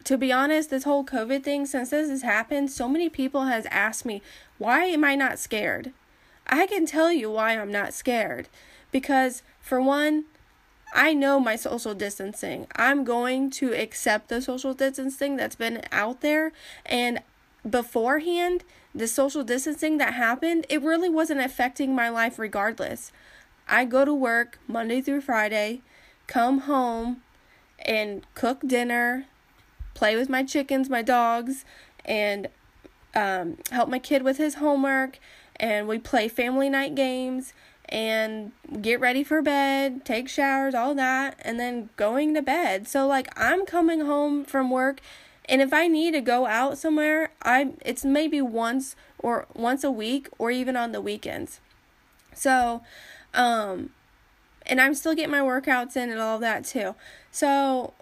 to 0.04 0.18
be 0.18 0.32
honest, 0.32 0.70
this 0.70 0.84
whole 0.84 1.06
COVID 1.06 1.44
thing, 1.44 1.66
since 1.66 1.90
this 1.90 2.10
has 2.10 2.22
happened, 2.24 2.72
so 2.72 2.88
many 2.88 3.10
people 3.10 3.46
has 3.46 3.66
asked 3.68 4.06
me, 4.06 4.22
why 4.58 4.86
am 4.86 5.04
I 5.04 5.16
not 5.16 5.40
scared? 5.40 5.92
I 6.48 6.66
can 6.68 6.86
tell 6.86 7.12
you 7.12 7.32
why 7.32 7.58
I'm 7.58 7.72
not 7.72 7.94
scared. 7.94 8.48
Because 8.92 9.44
for 9.60 9.82
one, 9.82 10.26
I 10.94 11.14
know 11.14 11.40
my 11.40 11.56
social 11.56 11.94
distancing. 11.94 12.68
I'm 12.76 13.04
going 13.04 13.50
to 13.52 13.74
accept 13.74 14.28
the 14.28 14.42
social 14.42 14.74
distancing 14.74 15.38
that's 15.38 15.56
been 15.56 15.84
out 15.92 16.22
there. 16.22 16.52
And 16.86 17.22
beforehand, 17.68 18.64
the 18.94 19.08
social 19.08 19.44
distancing 19.44 19.98
that 20.00 20.16
happened, 20.16 20.66
it 20.70 20.82
really 20.82 21.10
wasn't 21.10 21.40
affecting 21.40 21.96
my 21.96 22.10
life 22.10 22.38
regardless. 22.38 23.12
I 23.68 23.86
go 23.86 24.04
to 24.04 24.14
work 24.14 24.60
Monday 24.68 25.00
through 25.02 25.22
Friday, 25.22 25.82
come 26.28 26.62
home 26.62 27.22
and 27.80 28.26
cook 28.36 28.60
dinner, 28.66 29.26
play 29.94 30.16
with 30.18 30.30
my 30.30 30.44
chickens, 30.44 30.90
my 30.90 31.02
dogs, 31.02 31.64
and 32.04 32.50
um, 33.16 33.58
help 33.72 33.88
my 33.88 34.00
kid 34.00 34.24
with 34.24 34.38
his 34.38 34.56
homework. 34.56 35.20
And 35.56 35.88
we 35.88 36.00
play 36.00 36.28
family 36.28 36.70
night 36.70 36.96
games 36.96 37.54
and 37.92 38.52
get 38.82 39.00
ready 39.00 39.24
for 39.24 39.42
bed, 39.42 40.06
take 40.06 40.30
showers, 40.30 40.74
all 40.74 40.96
that, 40.96 41.36
and 41.42 41.60
then 41.60 41.90
going 41.98 42.34
to 42.36 42.42
bed. 42.42 42.88
So 42.88 43.06
like 43.06 43.28
I'm 43.36 43.66
coming 43.66 44.02
home 44.02 44.46
from 44.46 44.70
work 44.70 45.02
and 45.50 45.62
if 45.62 45.74
I 45.74 45.88
need 45.88 46.12
to 46.12 46.22
go 46.22 46.46
out 46.46 46.78
somewhere, 46.78 47.32
I 47.42 47.74
it's 47.82 48.06
maybe 48.06 48.42
once 48.42 48.96
or 49.20 49.48
once 49.54 49.84
a 49.84 49.92
week 49.92 50.30
or 50.38 50.52
even 50.52 50.78
on 50.78 50.94
the 50.94 51.02
weekends. 51.02 51.60
So 52.34 52.82
um 53.34 53.90
and 54.66 54.80
I'm 54.80 54.94
still 54.94 55.16
getting 55.16 55.32
my 55.32 55.40
workouts 55.40 55.98
in 55.98 56.10
and 56.10 56.20
all 56.22 56.40
that 56.40 56.64
too. 56.64 56.96
So 57.32 57.94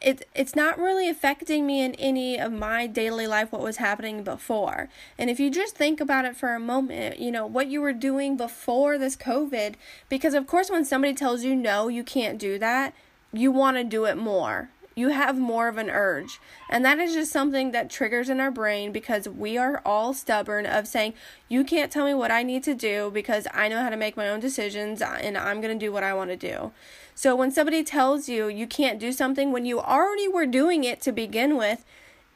it 0.00 0.28
it's 0.34 0.54
not 0.54 0.78
really 0.78 1.08
affecting 1.08 1.66
me 1.66 1.82
in 1.82 1.94
any 1.96 2.38
of 2.38 2.52
my 2.52 2.86
daily 2.86 3.26
life 3.26 3.50
what 3.50 3.62
was 3.62 3.78
happening 3.78 4.22
before. 4.22 4.88
And 5.16 5.28
if 5.28 5.40
you 5.40 5.50
just 5.50 5.74
think 5.74 6.00
about 6.00 6.24
it 6.24 6.36
for 6.36 6.54
a 6.54 6.60
moment, 6.60 7.18
you 7.18 7.30
know, 7.30 7.46
what 7.46 7.68
you 7.68 7.80
were 7.80 7.92
doing 7.92 8.36
before 8.36 8.98
this 8.98 9.16
COVID, 9.16 9.74
because 10.08 10.34
of 10.34 10.46
course 10.46 10.70
when 10.70 10.84
somebody 10.84 11.14
tells 11.14 11.42
you 11.42 11.54
no, 11.54 11.88
you 11.88 12.04
can't 12.04 12.38
do 12.38 12.58
that, 12.58 12.94
you 13.32 13.50
want 13.50 13.76
to 13.76 13.84
do 13.84 14.04
it 14.04 14.16
more. 14.16 14.70
You 14.94 15.10
have 15.10 15.38
more 15.38 15.68
of 15.68 15.78
an 15.78 15.90
urge. 15.90 16.40
And 16.68 16.84
that 16.84 16.98
is 16.98 17.14
just 17.14 17.30
something 17.30 17.70
that 17.70 17.88
triggers 17.88 18.28
in 18.28 18.40
our 18.40 18.50
brain 18.50 18.90
because 18.90 19.28
we 19.28 19.56
are 19.56 19.80
all 19.84 20.12
stubborn 20.12 20.66
of 20.66 20.88
saying, 20.88 21.14
you 21.48 21.62
can't 21.62 21.92
tell 21.92 22.04
me 22.04 22.14
what 22.14 22.32
I 22.32 22.42
need 22.42 22.64
to 22.64 22.74
do 22.74 23.08
because 23.12 23.46
I 23.54 23.68
know 23.68 23.80
how 23.80 23.90
to 23.90 23.96
make 23.96 24.16
my 24.16 24.28
own 24.28 24.40
decisions 24.40 25.00
and 25.00 25.38
I'm 25.38 25.60
going 25.60 25.78
to 25.78 25.86
do 25.86 25.92
what 25.92 26.02
I 26.02 26.14
want 26.14 26.30
to 26.30 26.36
do. 26.36 26.72
So 27.18 27.34
when 27.34 27.50
somebody 27.50 27.82
tells 27.82 28.28
you 28.28 28.46
you 28.46 28.68
can't 28.68 29.00
do 29.00 29.10
something 29.10 29.50
when 29.50 29.64
you 29.64 29.80
already 29.80 30.28
were 30.28 30.46
doing 30.46 30.84
it 30.84 31.00
to 31.00 31.10
begin 31.10 31.56
with, 31.56 31.84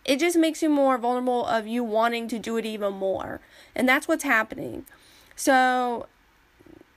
it 0.05 0.19
just 0.19 0.37
makes 0.37 0.61
you 0.61 0.69
more 0.69 0.99
vulnerable 0.99 1.47
of 1.47 1.69
you 1.69 1.85
wanting 1.85 2.27
to 2.27 2.39
do 2.41 2.57
it 2.57 2.67
even 2.67 2.95
more. 2.95 3.41
And 3.77 3.89
that's 3.89 4.09
what's 4.09 4.25
happening. 4.25 4.85
So 5.37 6.07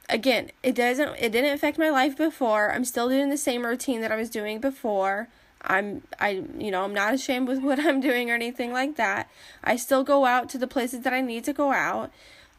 again, 0.10 0.50
it 0.64 0.74
doesn't 0.74 1.10
it 1.20 1.32
didn't 1.32 1.54
affect 1.54 1.78
my 1.78 1.92
life 1.92 2.18
before. 2.18 2.72
I'm 2.72 2.86
still 2.86 3.08
doing 3.08 3.30
the 3.30 3.38
same 3.38 3.64
routine 3.64 4.02
that 4.02 4.12
I 4.12 4.16
was 4.16 4.32
doing 4.32 4.60
before. 4.60 5.28
I'm 5.62 6.02
I 6.20 6.42
you 6.58 6.72
know, 6.72 6.86
I'm 6.86 6.94
not 6.96 7.14
ashamed 7.14 7.48
with 7.48 7.60
what 7.62 7.80
I'm 7.80 8.02
doing 8.02 8.32
or 8.32 8.34
anything 8.34 8.74
like 8.74 8.96
that. 8.96 9.30
I 9.64 9.76
still 9.76 10.04
go 10.04 10.26
out 10.26 10.50
to 10.50 10.58
the 10.58 10.66
places 10.66 11.02
that 11.02 11.14
I 11.14 11.22
need 11.22 11.44
to 11.44 11.54
go 11.54 11.72
out. 11.72 12.12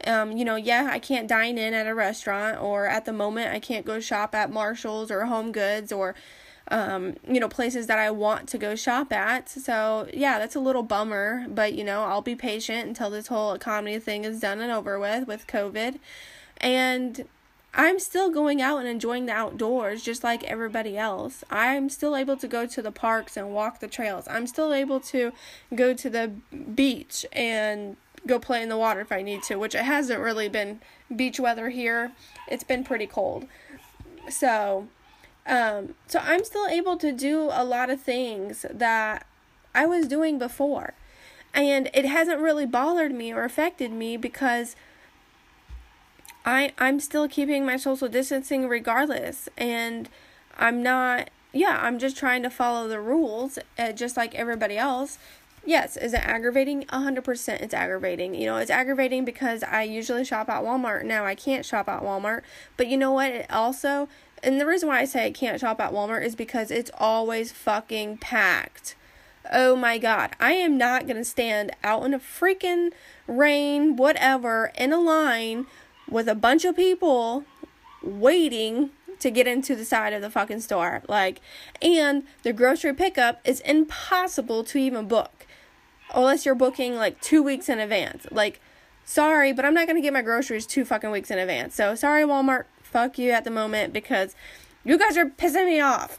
Um, 0.05 0.37
you 0.37 0.45
know, 0.45 0.55
yeah, 0.55 0.89
I 0.91 0.99
can't 0.99 1.27
dine 1.27 1.57
in 1.57 1.73
at 1.73 1.87
a 1.87 1.95
restaurant 1.95 2.61
or 2.61 2.87
at 2.87 3.05
the 3.05 3.13
moment 3.13 3.53
I 3.53 3.59
can't 3.59 3.85
go 3.85 3.99
shop 3.99 4.35
at 4.35 4.51
Marshalls 4.51 5.09
or 5.09 5.25
Home 5.25 5.51
Goods 5.51 5.91
or 5.91 6.13
um, 6.69 7.15
you 7.27 7.39
know, 7.39 7.47
places 7.47 7.87
that 7.87 7.97
I 7.97 8.11
want 8.11 8.49
to 8.49 8.57
go 8.57 8.75
shop 8.75 9.13
at. 9.13 9.49
So, 9.49 10.09
yeah, 10.13 10.37
that's 10.37 10.55
a 10.55 10.59
little 10.59 10.83
bummer, 10.83 11.45
but 11.47 11.73
you 11.73 11.83
know, 11.83 12.03
I'll 12.03 12.21
be 12.21 12.35
patient 12.35 12.87
until 12.87 13.09
this 13.09 13.27
whole 13.27 13.53
economy 13.53 13.99
thing 13.99 14.25
is 14.25 14.39
done 14.39 14.59
and 14.59 14.71
over 14.71 14.99
with 14.99 15.27
with 15.27 15.47
COVID. 15.47 15.99
And 16.57 17.25
I'm 17.73 17.99
still 17.99 18.31
going 18.31 18.61
out 18.61 18.79
and 18.79 18.87
enjoying 18.87 19.27
the 19.27 19.33
outdoors 19.33 20.03
just 20.03 20.23
like 20.23 20.43
everybody 20.45 20.97
else. 20.97 21.43
I'm 21.49 21.89
still 21.89 22.15
able 22.15 22.35
to 22.37 22.47
go 22.47 22.65
to 22.65 22.81
the 22.81 22.91
parks 22.91 23.37
and 23.37 23.53
walk 23.53 23.79
the 23.79 23.87
trails. 23.87 24.27
I'm 24.27 24.47
still 24.47 24.73
able 24.73 24.99
to 25.01 25.31
go 25.73 25.93
to 25.93 26.09
the 26.09 26.31
beach 26.73 27.25
and 27.31 27.95
go 28.27 28.39
play 28.39 28.61
in 28.61 28.69
the 28.69 28.77
water 28.77 29.01
if 29.01 29.11
I 29.11 29.21
need 29.21 29.43
to, 29.43 29.55
which 29.55 29.75
it 29.75 29.83
hasn't 29.83 30.19
really 30.19 30.49
been 30.49 30.81
beach 31.13 31.39
weather 31.39 31.69
here. 31.69 32.11
It's 32.47 32.63
been 32.63 32.83
pretty 32.83 33.07
cold. 33.07 33.47
So, 34.29 34.87
um, 35.45 35.95
so 36.07 36.19
I'm 36.19 36.43
still 36.43 36.67
able 36.67 36.97
to 36.97 37.11
do 37.11 37.49
a 37.51 37.63
lot 37.63 37.89
of 37.89 38.01
things 38.01 38.65
that 38.71 39.25
I 39.73 39.85
was 39.85 40.07
doing 40.07 40.37
before. 40.37 40.93
And 41.53 41.89
it 41.93 42.05
hasn't 42.05 42.39
really 42.39 42.65
bothered 42.65 43.13
me 43.13 43.31
or 43.31 43.43
affected 43.43 43.91
me 43.91 44.17
because 44.17 44.75
I 46.45 46.71
I'm 46.77 46.99
still 46.99 47.27
keeping 47.27 47.65
my 47.65 47.77
social 47.77 48.07
distancing 48.07 48.69
regardless 48.69 49.49
and 49.57 50.07
I'm 50.57 50.81
not 50.81 51.29
yeah, 51.53 51.79
I'm 51.81 51.99
just 51.99 52.17
trying 52.17 52.43
to 52.43 52.49
follow 52.49 52.87
the 52.87 52.99
rules 52.99 53.59
uh, 53.79 53.91
just 53.91 54.15
like 54.15 54.35
everybody 54.35 54.77
else. 54.77 55.17
Yes, 55.67 55.97
is 55.97 56.13
it 56.13 56.25
aggravating? 56.25 56.83
100% 56.83 57.61
it's 57.61 57.73
aggravating. 57.73 58.33
You 58.33 58.45
know, 58.45 58.55
it's 58.55 58.71
aggravating 58.71 59.25
because 59.25 59.63
I 59.63 59.83
usually 59.83 60.23
shop 60.23 60.47
at 60.47 60.63
Walmart. 60.63 61.03
Now 61.03 61.25
I 61.25 61.35
can't 61.35 61.65
shop 61.65 61.89
at 61.89 62.03
Walmart. 62.03 62.43
But 62.77 62.87
you 62.87 62.95
know 62.95 63.11
what? 63.11 63.31
It 63.31 63.51
also, 63.51 64.07
and 64.41 64.61
the 64.61 64.65
reason 64.65 64.87
why 64.87 65.01
I 65.01 65.03
say 65.03 65.25
I 65.25 65.31
can't 65.31 65.59
shop 65.59 65.81
at 65.81 65.91
Walmart 65.91 66.23
is 66.23 66.37
because 66.37 66.71
it's 66.71 66.89
always 66.97 67.51
fucking 67.51 68.19
packed. 68.19 68.95
Oh 69.51 69.75
my 69.75 69.97
god. 69.97 70.31
I 70.39 70.53
am 70.53 70.77
not 70.77 71.05
going 71.05 71.17
to 71.17 71.25
stand 71.25 71.71
out 71.83 72.05
in 72.05 72.13
a 72.13 72.19
freaking 72.19 72.93
rain, 73.27 73.97
whatever, 73.97 74.71
in 74.77 74.93
a 74.93 75.01
line 75.01 75.65
with 76.09 76.29
a 76.29 76.35
bunch 76.35 76.63
of 76.63 76.77
people 76.77 77.43
waiting 78.01 78.91
to 79.19 79.29
get 79.29 79.47
into 79.47 79.75
the 79.75 79.83
side 79.83 80.13
of 80.13 80.21
the 80.21 80.29
fucking 80.29 80.61
store. 80.61 81.03
Like, 81.09 81.41
and 81.81 82.23
the 82.43 82.53
grocery 82.53 82.93
pickup 82.93 83.41
is 83.43 83.59
impossible 83.61 84.63
to 84.63 84.77
even 84.77 85.09
book 85.09 85.37
unless 86.13 86.45
you're 86.45 86.55
booking 86.55 86.95
like 86.95 87.19
two 87.21 87.43
weeks 87.43 87.69
in 87.69 87.79
advance. 87.79 88.25
Like, 88.31 88.59
sorry, 89.05 89.53
but 89.53 89.65
I'm 89.65 89.73
not 89.73 89.87
gonna 89.87 90.01
get 90.01 90.13
my 90.13 90.21
groceries 90.21 90.65
two 90.65 90.85
fucking 90.85 91.11
weeks 91.11 91.31
in 91.31 91.37
advance. 91.37 91.75
So 91.75 91.95
sorry, 91.95 92.23
Walmart, 92.23 92.65
fuck 92.81 93.17
you 93.17 93.31
at 93.31 93.43
the 93.43 93.51
moment 93.51 93.93
because 93.93 94.35
you 94.83 94.97
guys 94.97 95.17
are 95.17 95.25
pissing 95.25 95.65
me 95.65 95.81
off. 95.81 96.17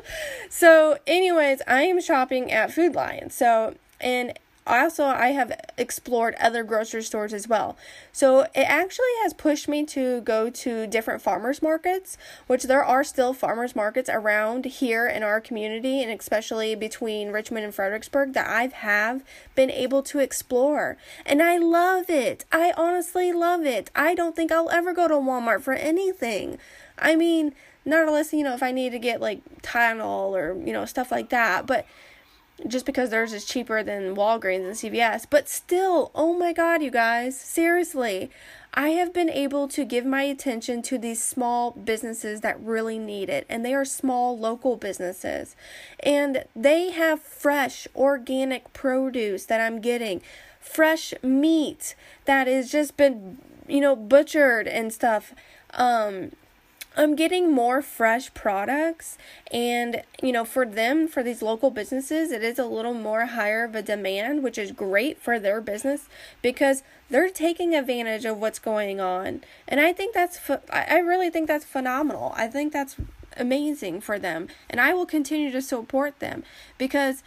so, 0.50 0.98
anyways, 1.06 1.62
I 1.66 1.82
am 1.84 2.00
shopping 2.00 2.52
at 2.52 2.70
Food 2.70 2.94
Lion. 2.94 3.30
So, 3.30 3.74
and 4.00 4.38
also 4.66 5.04
I 5.04 5.28
have 5.28 5.52
explored 5.76 6.34
other 6.40 6.62
grocery 6.62 7.02
stores 7.02 7.32
as 7.32 7.48
well. 7.48 7.76
So 8.12 8.42
it 8.54 8.66
actually 8.66 9.06
has 9.22 9.34
pushed 9.34 9.68
me 9.68 9.84
to 9.86 10.20
go 10.20 10.50
to 10.50 10.86
different 10.86 11.22
farmers 11.22 11.62
markets, 11.62 12.16
which 12.46 12.64
there 12.64 12.84
are 12.84 13.02
still 13.04 13.32
farmers 13.32 13.74
markets 13.74 14.08
around 14.12 14.64
here 14.64 15.06
in 15.06 15.22
our 15.22 15.40
community 15.40 16.02
and 16.02 16.12
especially 16.18 16.74
between 16.74 17.30
Richmond 17.30 17.64
and 17.64 17.74
Fredericksburg 17.74 18.34
that 18.34 18.48
I 18.48 18.68
have 18.72 19.24
been 19.54 19.70
able 19.70 20.02
to 20.04 20.20
explore. 20.20 20.96
And 21.26 21.42
I 21.42 21.58
love 21.58 22.08
it. 22.08 22.44
I 22.52 22.72
honestly 22.76 23.32
love 23.32 23.64
it. 23.64 23.90
I 23.94 24.14
don't 24.14 24.36
think 24.36 24.52
I'll 24.52 24.70
ever 24.70 24.92
go 24.92 25.08
to 25.08 25.14
Walmart 25.14 25.62
for 25.62 25.74
anything. 25.74 26.58
I 26.98 27.16
mean, 27.16 27.54
not 27.84 28.06
unless, 28.06 28.32
you 28.32 28.44
know, 28.44 28.54
if 28.54 28.62
I 28.62 28.70
need 28.70 28.90
to 28.92 28.98
get 28.98 29.20
like 29.20 29.40
Tylenol 29.62 30.30
or, 30.30 30.56
you 30.64 30.72
know, 30.72 30.84
stuff 30.84 31.10
like 31.10 31.30
that, 31.30 31.66
but 31.66 31.84
just 32.66 32.86
because 32.86 33.10
theirs 33.10 33.32
is 33.32 33.44
cheaper 33.44 33.82
than 33.82 34.14
Walgreens 34.14 34.66
and 34.66 34.74
CVS. 34.74 35.26
But 35.28 35.48
still, 35.48 36.10
oh 36.14 36.36
my 36.36 36.52
god, 36.52 36.82
you 36.82 36.90
guys, 36.90 37.38
seriously, 37.38 38.30
I 38.74 38.90
have 38.90 39.12
been 39.12 39.28
able 39.28 39.68
to 39.68 39.84
give 39.84 40.06
my 40.06 40.22
attention 40.22 40.80
to 40.82 40.96
these 40.96 41.22
small 41.22 41.72
businesses 41.72 42.40
that 42.40 42.58
really 42.60 42.98
need 42.98 43.28
it, 43.28 43.44
and 43.48 43.64
they 43.64 43.74
are 43.74 43.84
small 43.84 44.38
local 44.38 44.76
businesses. 44.76 45.54
And 46.00 46.44
they 46.56 46.90
have 46.90 47.20
fresh, 47.20 47.86
organic 47.94 48.72
produce 48.72 49.44
that 49.46 49.60
I'm 49.60 49.80
getting, 49.80 50.22
fresh 50.58 51.12
meat 51.22 51.94
that 52.24 52.46
has 52.46 52.72
just 52.72 52.96
been, 52.96 53.38
you 53.68 53.80
know, 53.80 53.94
butchered 53.94 54.66
and 54.66 54.92
stuff. 54.92 55.34
Um, 55.74 56.32
I'm 56.94 57.16
getting 57.16 57.50
more 57.50 57.80
fresh 57.80 58.32
products 58.34 59.16
and 59.50 60.02
you 60.22 60.32
know 60.32 60.44
for 60.44 60.66
them 60.66 61.08
for 61.08 61.22
these 61.22 61.40
local 61.40 61.70
businesses 61.70 62.30
it 62.30 62.42
is 62.42 62.58
a 62.58 62.66
little 62.66 62.92
more 62.92 63.26
higher 63.26 63.64
of 63.64 63.74
a 63.74 63.82
demand 63.82 64.42
which 64.42 64.58
is 64.58 64.72
great 64.72 65.18
for 65.18 65.38
their 65.38 65.60
business 65.60 66.08
because 66.42 66.82
they're 67.08 67.30
taking 67.30 67.74
advantage 67.74 68.24
of 68.26 68.38
what's 68.38 68.58
going 68.58 69.00
on 69.00 69.42
and 69.66 69.80
I 69.80 69.92
think 69.92 70.14
that's 70.14 70.38
I 70.70 70.98
really 70.98 71.30
think 71.30 71.48
that's 71.48 71.64
phenomenal. 71.64 72.34
I 72.36 72.46
think 72.46 72.72
that's 72.72 72.96
amazing 73.38 74.02
for 74.02 74.18
them 74.18 74.48
and 74.68 74.80
I 74.80 74.92
will 74.92 75.06
continue 75.06 75.50
to 75.50 75.62
support 75.62 76.18
them 76.18 76.42
because 76.76 77.22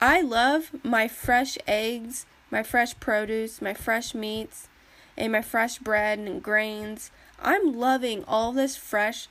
I 0.00 0.20
love 0.20 0.70
my 0.84 1.08
fresh 1.08 1.58
eggs, 1.66 2.26
my 2.50 2.62
fresh 2.62 2.98
produce, 3.00 3.60
my 3.60 3.74
fresh 3.74 4.14
meats 4.14 4.68
and 5.16 5.32
my 5.32 5.42
fresh 5.42 5.78
bread 5.78 6.18
and 6.18 6.42
grains 6.42 7.10
I'm 7.40 7.78
loving 7.78 8.24
all 8.26 8.52
this 8.52 8.76
fresh 8.76 9.28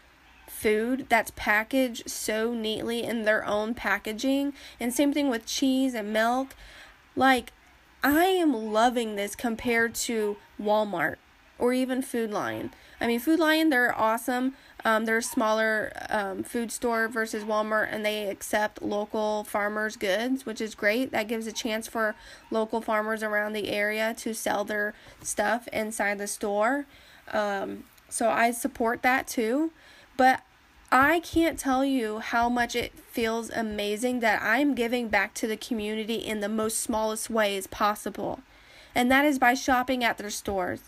food 0.48 1.08
that's 1.10 1.32
packaged 1.36 2.10
so 2.10 2.54
neatly 2.54 3.04
in 3.04 3.24
their 3.24 3.46
own 3.46 3.74
packaging. 3.74 4.54
And 4.80 4.94
same 4.94 5.14
thing 5.14 5.30
with 5.30 5.46
cheese 5.46 5.94
and 5.94 6.14
milk. 6.14 6.56
Like, 7.16 7.52
I 8.04 8.26
am 8.26 8.54
loving 8.54 9.16
this 9.16 9.36
compared 9.36 9.96
to 9.96 10.38
Walmart 10.62 11.16
or 11.58 11.74
even 11.74 12.02
Food 12.02 12.32
Lion. 12.32 12.72
I 13.00 13.08
mean, 13.08 13.20
Food 13.20 13.40
Lion, 13.40 13.70
they're 13.70 13.98
awesome. 13.98 14.56
Um, 14.84 15.06
they're 15.06 15.18
a 15.18 15.24
smaller 15.24 15.92
um, 16.10 16.44
food 16.44 16.72
store 16.72 17.08
versus 17.08 17.44
Walmart, 17.44 17.88
and 17.92 18.06
they 18.06 18.30
accept 18.30 18.82
local 18.82 19.44
farmers' 19.44 19.96
goods, 19.96 20.46
which 20.46 20.62
is 20.62 20.76
great. 20.76 21.12
That 21.12 21.28
gives 21.28 21.48
a 21.48 21.52
chance 21.52 21.88
for 21.88 22.16
local 22.52 22.82
farmers 22.82 23.24
around 23.24 23.54
the 23.54 23.70
area 23.70 24.14
to 24.20 24.34
sell 24.34 24.64
their 24.64 24.94
stuff 25.22 25.68
inside 25.70 26.20
the 26.20 26.28
store. 26.28 26.86
Um, 27.34 27.86
so 28.10 28.30
I 28.30 28.52
support 28.52 29.02
that 29.04 29.28
too. 29.28 29.72
But 30.18 30.42
I 30.92 31.20
can't 31.20 31.60
tell 31.60 31.84
you 31.84 32.20
how 32.20 32.48
much 32.48 32.76
it 32.76 32.98
feels 32.98 33.50
amazing 33.50 34.20
that 34.22 34.42
I'm 34.42 34.76
giving 34.76 35.10
back 35.10 35.34
to 35.36 35.48
the 35.48 35.58
community 35.58 36.16
in 36.16 36.40
the 36.40 36.50
most 36.50 36.80
smallest 36.80 37.30
ways 37.30 37.68
possible. 37.68 38.40
And 38.94 39.12
that 39.12 39.26
is 39.26 39.40
by 39.40 39.56
shopping 39.56 40.04
at 40.04 40.18
their 40.18 40.30
stores 40.30 40.82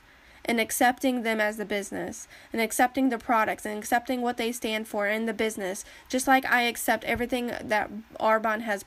and 0.45 0.61
accepting 0.61 1.23
them 1.23 1.41
as 1.41 1.57
the 1.57 1.65
business 1.65 2.27
and 2.53 2.61
accepting 2.61 3.09
the 3.09 3.17
products 3.17 3.65
and 3.65 3.77
accepting 3.77 4.21
what 4.21 4.37
they 4.37 4.51
stand 4.51 4.87
for 4.87 5.07
in 5.07 5.25
the 5.25 5.33
business. 5.33 5.83
Just 6.07 6.27
like 6.27 6.45
I 6.45 6.61
accept 6.61 7.03
everything 7.03 7.51
that 7.61 7.91
Arbonne 8.19 8.61
has 8.61 8.85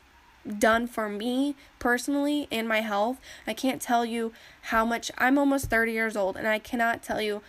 done 0.59 0.87
for 0.87 1.09
me 1.09 1.55
personally 1.79 2.49
and 2.51 2.67
my 2.67 2.81
health. 2.81 3.21
I 3.47 3.53
can't 3.53 3.83
tell 3.83 4.07
you 4.07 4.33
how 4.63 4.87
much 4.87 5.11
I'm 5.19 5.37
almost 5.37 5.67
30 5.67 5.93
years 5.93 6.17
old 6.17 6.37
and 6.37 6.49
I 6.49 6.59
cannot 6.59 7.03
tell 7.03 7.21
you 7.21 7.43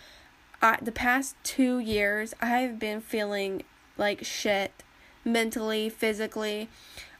I, 0.62 0.78
the 0.80 0.92
past 0.92 1.36
two 1.42 1.80
years, 1.80 2.34
I've 2.40 2.78
been 2.78 3.00
feeling 3.00 3.64
like 3.98 4.24
shit 4.24 4.84
mentally, 5.24 5.88
physically. 5.88 6.68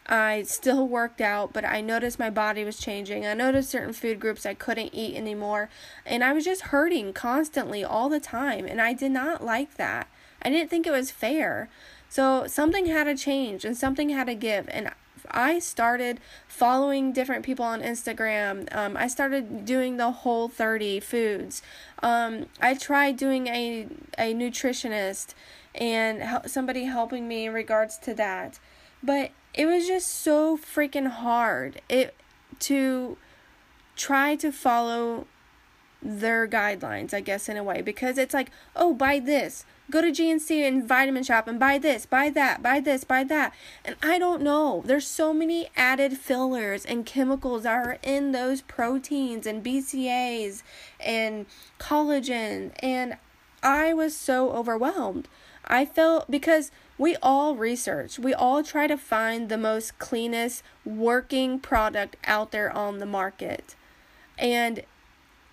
I 0.06 0.42
still 0.42 0.86
worked 0.86 1.20
out, 1.20 1.52
but 1.52 1.64
I 1.64 1.80
noticed 1.80 2.18
my 2.18 2.30
body 2.30 2.64
was 2.64 2.78
changing. 2.78 3.26
I 3.26 3.34
noticed 3.34 3.70
certain 3.70 3.92
food 3.92 4.20
groups 4.20 4.46
I 4.46 4.54
couldn't 4.54 4.94
eat 4.94 5.16
anymore, 5.16 5.68
and 6.04 6.24
I 6.24 6.32
was 6.32 6.44
just 6.44 6.62
hurting 6.62 7.12
constantly 7.12 7.84
all 7.84 8.08
the 8.08 8.20
time, 8.20 8.64
and 8.64 8.80
I 8.80 8.94
did 8.94 9.12
not 9.12 9.44
like 9.44 9.76
that. 9.76 10.08
I 10.40 10.50
didn't 10.50 10.70
think 10.70 10.86
it 10.86 10.92
was 10.92 11.10
fair. 11.10 11.68
So 12.08 12.46
something 12.46 12.86
had 12.86 13.04
to 13.04 13.16
change 13.16 13.64
and 13.64 13.76
something 13.76 14.10
had 14.10 14.26
to 14.26 14.34
give, 14.34 14.68
and 14.70 14.90
I 15.30 15.58
started 15.58 16.20
following 16.46 17.12
different 17.12 17.44
people 17.44 17.64
on 17.64 17.82
Instagram. 17.82 18.74
Um, 18.74 18.96
I 18.96 19.06
started 19.06 19.64
doing 19.64 19.96
the 19.96 20.10
whole 20.10 20.48
30 20.48 21.00
foods. 21.00 21.62
Um, 22.02 22.46
I 22.60 22.74
tried 22.74 23.16
doing 23.16 23.46
a, 23.46 23.86
a 24.18 24.34
nutritionist 24.34 25.34
and 25.74 26.50
somebody 26.50 26.84
helping 26.84 27.28
me 27.28 27.46
in 27.46 27.52
regards 27.52 27.98
to 27.98 28.14
that. 28.14 28.58
But 29.02 29.30
it 29.54 29.66
was 29.66 29.86
just 29.86 30.08
so 30.08 30.56
freaking 30.56 31.08
hard 31.08 31.80
it 31.88 32.14
to 32.60 33.16
try 33.96 34.36
to 34.36 34.52
follow 34.52 35.26
their 36.02 36.48
guidelines, 36.48 37.14
I 37.14 37.20
guess, 37.20 37.48
in 37.48 37.56
a 37.56 37.62
way, 37.62 37.80
because 37.80 38.18
it's 38.18 38.34
like, 38.34 38.50
oh, 38.74 38.92
buy 38.92 39.18
this, 39.18 39.64
go 39.92 40.00
to 40.00 40.10
GNC 40.10 40.66
and 40.66 40.88
vitamin 40.88 41.22
shop 41.22 41.46
and 41.46 41.60
buy 41.60 41.76
this, 41.76 42.06
buy 42.06 42.30
that, 42.30 42.62
buy 42.62 42.80
this, 42.80 43.04
buy 43.04 43.22
that. 43.24 43.54
And 43.84 43.94
I 44.02 44.18
don't 44.18 44.42
know. 44.42 44.82
There's 44.86 45.06
so 45.06 45.34
many 45.34 45.68
added 45.76 46.16
fillers 46.16 46.86
and 46.86 47.04
chemicals 47.04 47.64
that 47.64 47.74
are 47.74 47.98
in 48.02 48.32
those 48.32 48.62
proteins 48.62 49.46
and 49.46 49.62
BCAAs 49.62 50.62
and 50.98 51.44
collagen. 51.78 52.72
And 52.80 53.18
I 53.62 53.92
was 53.92 54.16
so 54.16 54.50
overwhelmed. 54.52 55.28
I 55.66 55.84
felt 55.84 56.30
because 56.30 56.70
we 56.96 57.16
all 57.22 57.54
research, 57.54 58.18
we 58.18 58.32
all 58.32 58.62
try 58.62 58.86
to 58.86 58.96
find 58.96 59.48
the 59.48 59.58
most 59.58 59.98
cleanest 59.98 60.62
working 60.86 61.60
product 61.60 62.16
out 62.24 62.50
there 62.50 62.74
on 62.74 62.98
the 62.98 63.06
market. 63.06 63.76
And 64.38 64.82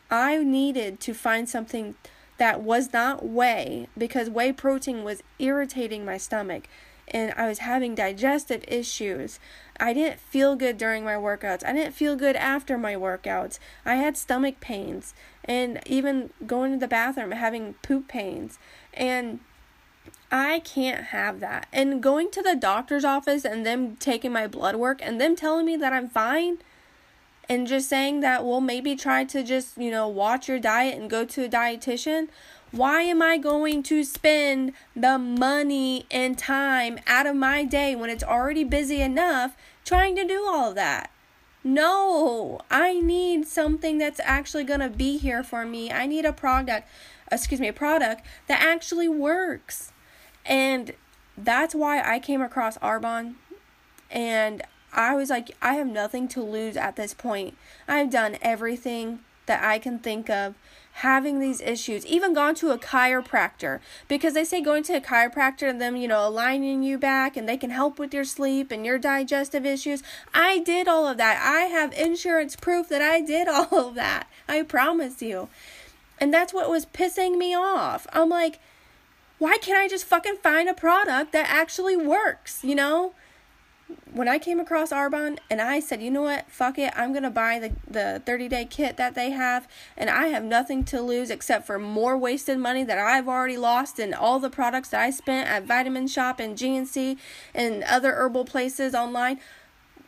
I 0.10 0.38
needed 0.38 1.00
to 1.01 1.13
find 1.13 1.48
something 1.48 1.96
that 2.39 2.62
was 2.62 2.91
not 2.91 3.25
whey 3.25 3.88
because 3.98 4.29
whey 4.29 4.51
protein 4.51 5.03
was 5.03 5.24
irritating 5.38 6.03
my 6.03 6.17
stomach 6.17 6.67
and 7.12 7.34
I 7.36 7.48
was 7.48 7.60
having 7.60 7.96
digestive 7.96 8.63
issues. 8.67 9.39
I 9.79 9.93
didn't 9.93 10.19
feel 10.19 10.55
good 10.55 10.77
during 10.77 11.03
my 11.03 11.13
workouts. 11.13 11.65
I 11.65 11.74
didn't 11.74 11.93
feel 11.93 12.15
good 12.15 12.36
after 12.36 12.77
my 12.77 12.96
workouts. 12.96 13.60
I 13.86 13.96
had 13.96 14.17
stomach 14.17 14.60
pains 14.60 15.13
and 15.46 15.79
even 15.86 16.31
going 16.46 16.74
to 16.74 16.77
the 16.77 16.88
bathroom 16.88 17.31
having 17.31 17.75
poop 17.81 18.08
pains. 18.08 18.60
And 18.93 19.39
I 20.31 20.60
can't 20.60 21.05
have 21.05 21.39
that. 21.39 21.67
And 21.74 22.03
going 22.03 22.29
to 22.31 22.43
the 22.43 22.55
doctor's 22.55 23.05
office 23.05 23.46
and 23.46 23.65
them 23.65 23.96
taking 23.96 24.31
my 24.31 24.48
blood 24.48 24.75
work 24.75 25.00
and 25.01 25.19
them 25.19 25.36
telling 25.36 25.65
me 25.65 25.75
that 25.77 25.93
I'm 25.93 26.10
fine 26.10 26.60
and 27.50 27.68
just 27.68 27.89
saying 27.89 28.20
that, 28.20 28.46
well, 28.46 28.62
maybe 28.62 28.96
try 28.96 29.25
to 29.25 29.44
just, 29.44 29.75
you 29.77 29.89
know, 29.89 30.08
watch 30.08 30.48
your 30.48 30.60
diet 30.60 31.00
and 31.00 31.10
go 31.10 31.25
to 31.25 31.46
a 31.46 31.50
dietitian. 31.50 32.29
Why 32.72 33.01
am 33.01 33.24
I 33.24 33.39
going 33.39 33.82
to 33.84 34.03
spend 34.03 34.74
the 34.96 35.18
money 35.18 36.06
and 36.12 36.38
time 36.38 37.00
out 37.08 37.25
of 37.25 37.36
my 37.36 37.63
day 37.63 37.96
when 37.96 38.12
it's 38.12 38.24
already 38.24 38.63
busy 38.63 39.01
enough 39.01 39.58
trying 39.84 40.15
to 40.18 40.25
do 40.25 40.46
all 40.48 40.70
of 40.70 40.75
that? 40.75 41.10
No, 41.63 42.62
I 42.70 43.00
need 43.00 43.48
something 43.48 43.98
that's 43.98 44.20
actually 44.24 44.63
going 44.63 44.79
to 44.79 44.89
be 44.89 45.18
here 45.18 45.44
for 45.44 45.65
me. 45.65 45.91
I 45.91 46.06
need 46.06 46.25
a 46.25 46.32
product, 46.32 46.88
excuse 47.32 47.60
me, 47.60 47.68
a 47.68 47.74
product 47.74 48.24
that 48.48 48.62
actually 48.62 49.10
works. 49.10 49.91
And 50.46 50.94
that's 51.36 51.74
why 51.74 52.01
I 52.01 52.20
came 52.20 52.41
across 52.41 52.77
Arbonne 52.77 53.36
and 54.12 54.62
I 54.93 55.15
was 55.15 55.29
like, 55.29 55.55
I 55.62 55.74
have 55.75 55.88
nothing 55.88 56.27
to 56.29 56.41
lose 56.41 56.77
at 56.77 56.96
this 56.96 57.13
point. 57.13 57.55
I've 57.88 58.10
done 58.10 58.38
everything 58.41 59.19
that 59.46 59.63
I 59.63 59.79
can 59.79 60.00
think 60.00 60.29
of 60.29 60.55
having 60.93 61.39
these 61.39 61.62
issues, 61.62 62.05
even 62.05 62.34
gone 62.34 62.53
to 62.55 62.72
a 62.72 62.77
chiropractor 62.77 63.79
because 64.08 64.34
they 64.34 64.43
say 64.43 64.62
going 64.62 64.84
to 64.84 64.93
a 64.93 65.01
chiropractor 65.01 65.69
and 65.69 65.81
them, 65.81 65.96
you 65.96 66.08
know, 66.08 66.27
aligning 66.27 66.84
you 66.84 66.98
back 66.98 67.38
and 67.38 67.48
they 67.48 67.58
can 67.58 67.69
help 67.69 67.98
with 67.98 68.13
your 68.13 68.25
sleep 68.25 68.72
and 68.72 68.86
your 68.86 68.98
digestive 69.00 69.65
issues. 69.65 70.03
I 70.34 70.60
did 70.60 70.88
all 70.88 71.08
of 71.08 71.17
that. 71.17 71.41
I 71.41 71.62
have 71.67 71.93
insurance 71.93 72.55
proof 72.55 72.89
that 72.89 73.01
I 73.01 73.22
did 73.22 73.48
all 73.48 73.89
of 73.89 73.96
that. 73.96 74.27
I 74.48 74.62
promise 74.63 75.22
you. 75.22 75.48
And 76.19 76.34
that's 76.34 76.53
what 76.53 76.69
was 76.69 76.86
pissing 76.86 77.38
me 77.38 77.55
off. 77.55 78.05
I'm 78.12 78.29
like, 78.29 78.60
why 79.38 79.58
can't 79.58 79.77
I 79.77 79.88
just 79.88 80.05
fucking 80.05 80.38
find 80.43 80.67
a 80.67 80.74
product 80.74 81.31
that 81.31 81.50
actually 81.50 81.96
works, 81.96 82.62
you 82.62 82.75
know? 82.75 83.13
When 84.12 84.27
I 84.27 84.39
came 84.39 84.60
across 84.60 84.91
Arbonne 84.91 85.38
and 85.50 85.62
I 85.62 85.79
said, 85.79 86.01
you 86.01 86.12
know 86.12 86.24
what, 86.24 86.50
fuck 86.50 86.77
it, 86.77 86.93
I'm 86.96 87.13
gonna 87.13 87.29
buy 87.29 87.60
the 87.60 87.72
the 87.89 88.22
30 88.25 88.48
day 88.48 88.65
kit 88.65 88.98
that 88.98 89.15
they 89.15 89.31
have, 89.31 89.67
and 89.98 90.10
I 90.10 90.27
have 90.27 90.43
nothing 90.43 90.84
to 90.86 91.01
lose 91.01 91.29
except 91.29 91.65
for 91.65 91.79
more 91.79 92.17
wasted 92.17 92.58
money 92.60 92.84
that 92.84 92.98
I've 92.98 93.27
already 93.27 93.58
lost 93.58 94.00
in 94.00 94.13
all 94.13 94.39
the 94.39 94.50
products 94.50 94.89
that 94.89 95.01
I 95.01 95.10
spent 95.10 95.50
at 95.50 95.63
Vitamin 95.63 96.08
Shop 96.08 96.39
and 96.39 96.58
GNC 96.58 97.17
and 97.53 97.84
other 97.84 98.13
herbal 98.13 98.46
places 98.46 98.93
online. 98.93 99.39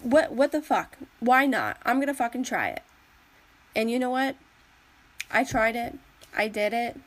What 0.02 0.32
what 0.32 0.52
the 0.52 0.62
fuck? 0.62 0.98
Why 1.20 1.46
not? 1.46 1.78
I'm 1.86 2.00
gonna 2.00 2.14
fucking 2.14 2.44
try 2.44 2.70
it. 2.70 2.84
And 3.76 3.90
you 3.90 4.00
know 4.00 4.10
what? 4.10 4.36
I 5.32 5.44
tried 5.44 5.76
it. 5.76 5.98
I 6.36 6.48
did 6.48 6.74
it 6.74 7.00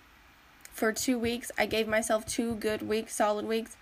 for 0.72 0.92
two 0.92 1.18
weeks. 1.18 1.50
I 1.58 1.66
gave 1.66 1.86
myself 1.86 2.26
two 2.26 2.54
good 2.54 2.82
weeks, 2.82 3.14
solid 3.14 3.46
weeks 3.46 3.76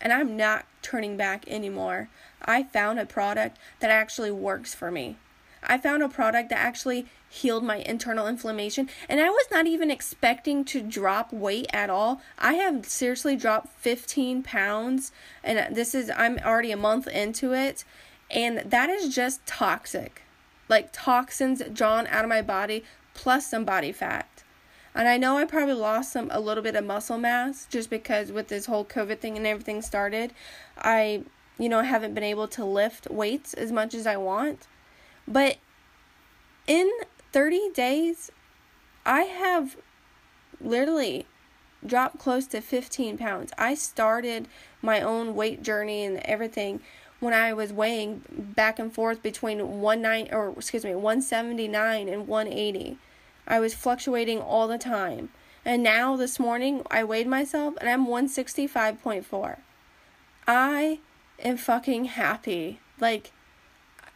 and 0.00 0.12
I'm 0.12 0.36
not 0.36 0.66
turning 0.82 1.16
back 1.16 1.48
anymore. 1.48 2.08
I 2.44 2.62
found 2.62 2.98
a 2.98 3.06
product 3.06 3.58
that 3.80 3.90
actually 3.90 4.30
works 4.30 4.74
for 4.74 4.90
me. 4.90 5.16
I 5.66 5.78
found 5.78 6.02
a 6.02 6.08
product 6.08 6.50
that 6.50 6.58
actually 6.58 7.06
healed 7.28 7.64
my 7.64 7.76
internal 7.78 8.26
inflammation, 8.26 8.88
and 9.08 9.20
I 9.20 9.30
was 9.30 9.46
not 9.50 9.66
even 9.66 9.90
expecting 9.90 10.64
to 10.66 10.82
drop 10.82 11.32
weight 11.32 11.66
at 11.72 11.90
all. 11.90 12.20
I 12.38 12.54
have 12.54 12.86
seriously 12.86 13.34
dropped 13.34 13.68
15 13.80 14.42
pounds, 14.42 15.10
and 15.42 15.74
this 15.74 15.94
is, 15.94 16.10
I'm 16.14 16.38
already 16.38 16.70
a 16.70 16.76
month 16.76 17.06
into 17.08 17.54
it, 17.54 17.84
and 18.30 18.58
that 18.58 18.90
is 18.90 19.14
just 19.14 19.46
toxic. 19.46 20.22
Like 20.68 20.90
toxins 20.92 21.62
drawn 21.72 22.06
out 22.08 22.24
of 22.24 22.28
my 22.28 22.42
body 22.42 22.84
plus 23.14 23.46
some 23.46 23.64
body 23.64 23.92
fat. 23.92 24.28
And 24.94 25.08
I 25.08 25.16
know 25.16 25.36
I 25.36 25.44
probably 25.44 25.74
lost 25.74 26.12
some 26.12 26.30
a 26.30 26.40
little 26.40 26.62
bit 26.62 26.76
of 26.76 26.84
muscle 26.84 27.18
mass 27.18 27.66
just 27.68 27.90
because 27.90 28.30
with 28.30 28.48
this 28.48 28.66
whole 28.66 28.84
COVID 28.84 29.18
thing 29.18 29.36
and 29.36 29.46
everything 29.46 29.82
started, 29.82 30.32
I 30.78 31.24
you 31.58 31.68
know 31.68 31.80
I 31.80 31.84
haven't 31.84 32.14
been 32.14 32.24
able 32.24 32.48
to 32.48 32.64
lift 32.64 33.10
weights 33.10 33.54
as 33.54 33.70
much 33.70 33.94
as 33.94 34.06
I 34.06 34.16
want. 34.16 34.66
But 35.26 35.58
in 36.66 36.90
30 37.32 37.70
days, 37.74 38.30
I 39.06 39.22
have 39.22 39.76
literally 40.60 41.26
dropped 41.86 42.18
close 42.18 42.46
to 42.48 42.60
15 42.60 43.18
pounds. 43.18 43.52
I 43.58 43.74
started 43.74 44.48
my 44.80 45.00
own 45.00 45.34
weight 45.34 45.62
journey 45.62 46.04
and 46.04 46.18
everything 46.18 46.80
when 47.20 47.34
I 47.34 47.52
was 47.52 47.72
weighing 47.72 48.22
back 48.30 48.78
and 48.78 48.92
forth 48.92 49.22
between 49.22 49.58
19 49.80 50.32
or 50.32 50.50
excuse 50.50 50.84
me 50.84 50.94
179 50.94 52.08
and 52.08 52.26
180. 52.26 52.98
I 53.46 53.60
was 53.60 53.74
fluctuating 53.74 54.40
all 54.40 54.68
the 54.68 54.78
time. 54.78 55.30
And 55.64 55.82
now 55.82 56.16
this 56.16 56.38
morning 56.38 56.82
I 56.90 57.04
weighed 57.04 57.26
myself 57.26 57.74
and 57.80 57.88
I'm 57.88 58.06
165.4. 58.06 59.56
I 60.46 61.00
am 61.44 61.56
fucking 61.56 62.06
happy. 62.06 62.80
Like, 62.98 63.32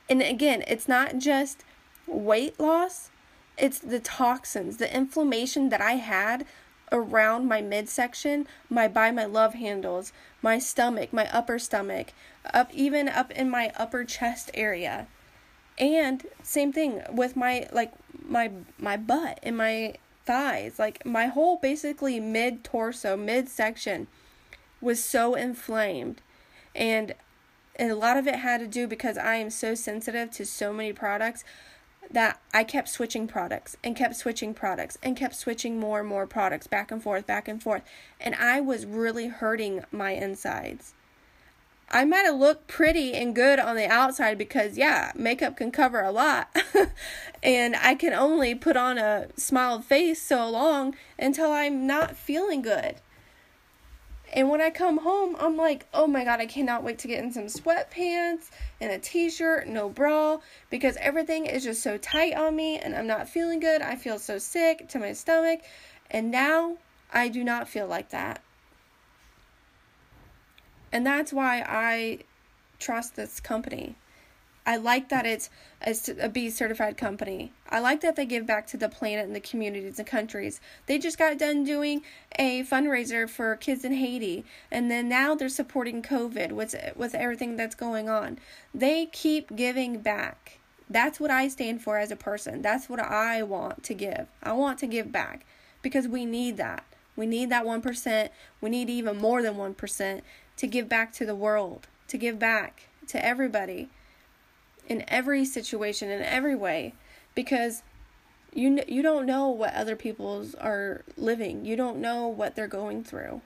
and 0.09 0.23
again, 0.23 0.64
it's 0.67 0.88
not 0.88 1.19
just 1.19 1.64
weight 2.07 2.59
loss, 2.59 3.11
it's 3.57 3.79
the 3.79 4.01
toxins, 4.01 4.79
the 4.79 4.95
inflammation 4.95 5.69
that 5.69 5.81
I 5.81 5.93
had 5.93 6.47
around 6.91 7.47
my 7.47 7.61
midsection, 7.61 8.47
my 8.71 8.88
by 8.88 9.11
my 9.11 9.25
love 9.25 9.55
handles, 9.55 10.12
my 10.41 10.59
stomach, 10.59 11.12
my 11.12 11.29
upper 11.31 11.59
stomach, 11.59 12.12
up 12.53 12.73
even 12.73 13.09
up 13.09 13.31
in 13.33 13.51
my 13.51 13.71
upper 13.77 14.05
chest 14.05 14.51
area. 14.55 15.07
And 15.77 16.27
same 16.43 16.73
thing 16.73 17.03
with 17.11 17.37
my 17.37 17.69
like 17.73 17.93
my 18.27 18.51
my 18.79 18.97
butt 18.97 19.38
and 19.43 19.57
my 19.57 19.95
thighs, 20.25 20.79
like 20.79 21.05
my 21.05 21.27
whole 21.27 21.57
basically 21.57 22.21
mid 22.21 22.64
torso, 22.64 23.17
mid 23.17 23.49
section 23.49 24.07
was 24.81 25.03
so 25.03 25.35
inflamed. 25.35 26.23
And 26.79 27.14
and 27.77 27.93
a 27.93 27.97
lot 27.97 28.17
of 28.17 28.27
it 28.27 28.37
had 28.37 28.59
to 28.59 28.67
do 28.67 28.88
because 28.88 29.19
I 29.19 29.37
am 29.37 29.51
so 29.51 29.75
sensitive 29.75 30.31
to 30.33 30.47
so 30.47 30.73
many 30.73 30.93
products 30.93 31.45
that 32.11 32.41
I 32.53 32.64
kept 32.64 32.88
switching 32.88 33.29
products 33.29 33.77
and 33.85 33.95
kept 33.95 34.17
switching 34.17 34.55
products 34.55 34.99
and 35.03 35.17
kept 35.17 35.37
switching 35.37 35.79
more 35.79 36.01
and 36.01 36.09
more 36.09 36.27
products 36.27 36.67
back 36.67 36.91
and 36.91 37.03
forth, 37.03 37.27
back 37.27 37.47
and 37.47 37.62
forth. 37.62 37.83
And 38.21 38.35
I 38.35 38.61
was 38.61 38.87
really 38.87 39.29
hurting 39.29 39.85
my 39.93 40.12
insides. 40.12 40.95
I 41.91 42.05
might 42.05 42.27
have 42.27 42.37
looked 42.37 42.67
pretty 42.67 43.14
and 43.14 43.35
good 43.35 43.59
on 43.59 43.77
the 43.77 43.87
outside 43.87 44.37
because, 44.37 44.77
yeah, 44.77 45.12
makeup 45.14 45.57
can 45.57 45.71
cover 45.71 46.01
a 46.01 46.11
lot. 46.11 46.55
and 47.43 47.77
I 47.77 47.95
can 47.95 48.12
only 48.12 48.55
put 48.55 48.77
on 48.77 48.99
a 48.99 49.29
smiled 49.37 49.85
face 49.85 50.21
so 50.21 50.49
long 50.51 50.95
until 51.19 51.51
I'm 51.51 51.87
not 51.87 52.17
feeling 52.17 52.61
good. 52.61 52.97
And 54.33 54.51
when 54.51 54.61
I 54.61 54.71
come 54.71 54.99
home, 54.99 55.37
I'm 55.38 55.57
like, 55.57 55.87
oh 55.95 56.07
my 56.07 56.25
god, 56.25 56.41
I 56.41 56.47
cannot 56.47 56.83
wait 56.83 56.99
to 56.99 57.09
get 57.09 57.25
in 57.25 57.33
some 57.33 57.47
sweatpants 57.47 58.51
and 58.81 58.93
a 58.93 58.99
t 58.99 59.31
shirt, 59.31 59.67
no 59.67 59.88
bra, 59.88 60.38
because 60.69 60.97
everything 60.99 61.47
is 61.47 61.64
just 61.64 61.83
so 61.83 61.97
tight 61.97 62.35
on 62.35 62.55
me 62.55 62.79
and 62.79 62.95
I'm 62.95 63.07
not 63.07 63.29
feeling 63.29 63.59
good. 63.59 63.81
I 63.81 63.97
feel 63.97 64.19
so 64.19 64.38
sick 64.38 64.88
to 64.88 64.99
my 64.99 65.12
stomach. 65.12 65.61
And 66.11 66.31
now 66.31 66.77
I 67.12 67.29
do 67.29 67.43
not 67.43 67.69
feel 67.69 67.87
like 67.87 68.11
that. 68.11 68.43
And 70.93 71.07
that's 71.07 71.33
why 71.33 71.64
I 71.67 72.21
trust 72.79 73.17
this 73.17 73.41
company. 73.41 73.97
I 74.69 74.77
like 74.77 75.09
that 75.09 75.25
it's 75.25 75.49
a 76.21 76.29
B 76.29 76.51
certified 76.51 76.99
company. 76.99 77.53
I 77.71 77.81
like 77.81 78.03
that 78.03 78.17
they 78.17 78.27
give 78.27 78.45
back 78.45 78.67
to 78.67 78.77
the 78.77 78.91
planet 78.91 79.25
and 79.25 79.35
the 79.35 79.41
communities 79.41 79.99
and 79.99 80.07
countries. 80.07 80.61
They 80.85 80.99
just 80.99 81.17
got 81.17 81.39
done 81.39 81.65
doing 81.65 82.03
a 82.39 82.65
fundraiser 82.65 83.27
for 83.31 83.57
kids 83.57 83.83
in 83.83 83.95
Haiti, 83.95 84.45
and 84.71 84.91
then 84.91 85.09
now 85.09 85.35
they're 85.35 85.49
supporting 85.49 86.03
COVID 86.03 86.53
with 86.53 86.75
with 86.95 87.15
everything 87.15 87.57
that's 87.57 87.75
going 87.75 88.11
on. 88.11 88.39
They 88.75 89.07
keep 89.07 89.57
giving 89.57 90.01
back. 90.01 90.59
That's 90.91 91.19
what 91.19 91.31
I 91.31 91.49
stand 91.49 91.81
for 91.81 91.97
as 91.97 92.11
a 92.11 92.17
person. 92.17 92.61
That's 92.61 92.91
what 92.91 93.01
I 93.01 93.43
want 93.43 93.83
to 93.85 93.95
give. 93.95 94.27
I 94.43 94.53
want 94.53 94.79
to 94.81 94.87
give 94.87 95.11
back 95.11 95.47
because 95.81 96.07
we 96.07 96.27
need 96.27 96.59
that. 96.59 96.85
We 97.17 97.25
need 97.25 97.49
that 97.49 97.65
1%. 97.65 98.29
We 98.61 98.69
need 98.69 98.91
even 98.91 99.17
more 99.17 99.41
than 99.41 99.55
1% 99.55 100.21
to 100.59 100.67
give 100.67 100.91
back 100.91 101.11
to 101.15 101.25
the 101.25 101.35
world, 101.35 101.87
to 102.09 102.19
give 102.19 102.39
back 102.39 102.89
to 103.07 103.25
everybody 103.25 103.89
in 104.88 105.05
every 105.09 105.44
situation, 105.44 106.11
in 106.11 106.22
every 106.22 106.57
way, 106.57 106.94
because 107.35 107.83
you 108.53 108.81
you 108.88 109.03
don't 109.03 109.27
know 109.27 109.48
what 109.48 109.74
other 109.74 109.94
people's 109.94 110.55
are 110.57 111.05
living. 111.16 111.64
You 111.64 111.77
don't 111.77 111.98
know 111.98 112.27
what 112.27 112.57
they're 112.57 112.66
going 112.66 113.05
through. 113.05 113.42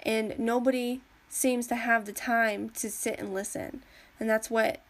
And 0.00 0.38
nobody 0.38 1.02
seems 1.28 1.66
to 1.66 1.74
have 1.74 2.04
the 2.06 2.12
time 2.12 2.70
to 2.70 2.88
sit 2.88 3.18
and 3.18 3.34
listen. 3.34 3.82
And 4.20 4.30
that's 4.30 4.48
what 4.48 4.80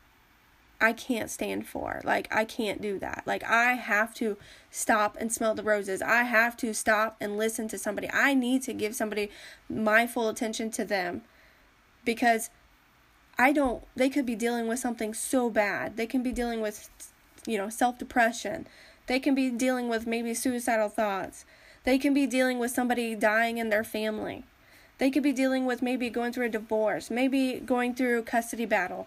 I 0.80 0.92
can't 0.92 1.30
stand 1.30 1.66
for. 1.66 2.02
Like, 2.04 2.28
I 2.30 2.44
can't 2.44 2.82
do 2.82 2.98
that. 2.98 3.22
Like, 3.24 3.42
I 3.44 3.72
have 3.72 4.12
to 4.14 4.36
stop 4.70 5.16
and 5.18 5.32
smell 5.32 5.54
the 5.54 5.62
roses. 5.62 6.02
I 6.02 6.24
have 6.24 6.56
to 6.58 6.74
stop 6.74 7.16
and 7.18 7.38
listen 7.38 7.66
to 7.68 7.78
somebody. 7.78 8.10
I 8.12 8.34
need 8.34 8.62
to 8.64 8.74
give 8.74 8.94
somebody 8.94 9.30
my 9.70 10.06
full 10.06 10.28
attention 10.28 10.70
to 10.72 10.84
them 10.84 11.22
because 12.04 12.50
I 13.38 13.52
don't, 13.52 13.82
they 13.94 14.08
could 14.08 14.24
be 14.24 14.34
dealing 14.34 14.66
with 14.66 14.78
something 14.78 15.12
so 15.12 15.50
bad. 15.50 15.96
They 15.96 16.06
can 16.06 16.22
be 16.22 16.32
dealing 16.32 16.60
with, 16.60 16.88
you 17.46 17.58
know, 17.58 17.68
self 17.68 17.98
depression. 17.98 18.66
They 19.06 19.20
can 19.20 19.34
be 19.34 19.50
dealing 19.50 19.88
with 19.88 20.06
maybe 20.06 20.34
suicidal 20.34 20.88
thoughts. 20.88 21.44
They 21.84 21.98
can 21.98 22.14
be 22.14 22.26
dealing 22.26 22.58
with 22.58 22.72
somebody 22.72 23.14
dying 23.14 23.58
in 23.58 23.68
their 23.68 23.84
family. 23.84 24.44
They 24.98 25.10
could 25.10 25.22
be 25.22 25.32
dealing 25.32 25.66
with 25.66 25.82
maybe 25.82 26.08
going 26.08 26.32
through 26.32 26.46
a 26.46 26.50
divorce, 26.50 27.10
maybe 27.10 27.60
going 27.60 27.94
through 27.94 28.18
a 28.18 28.22
custody 28.22 28.64
battle, 28.64 29.06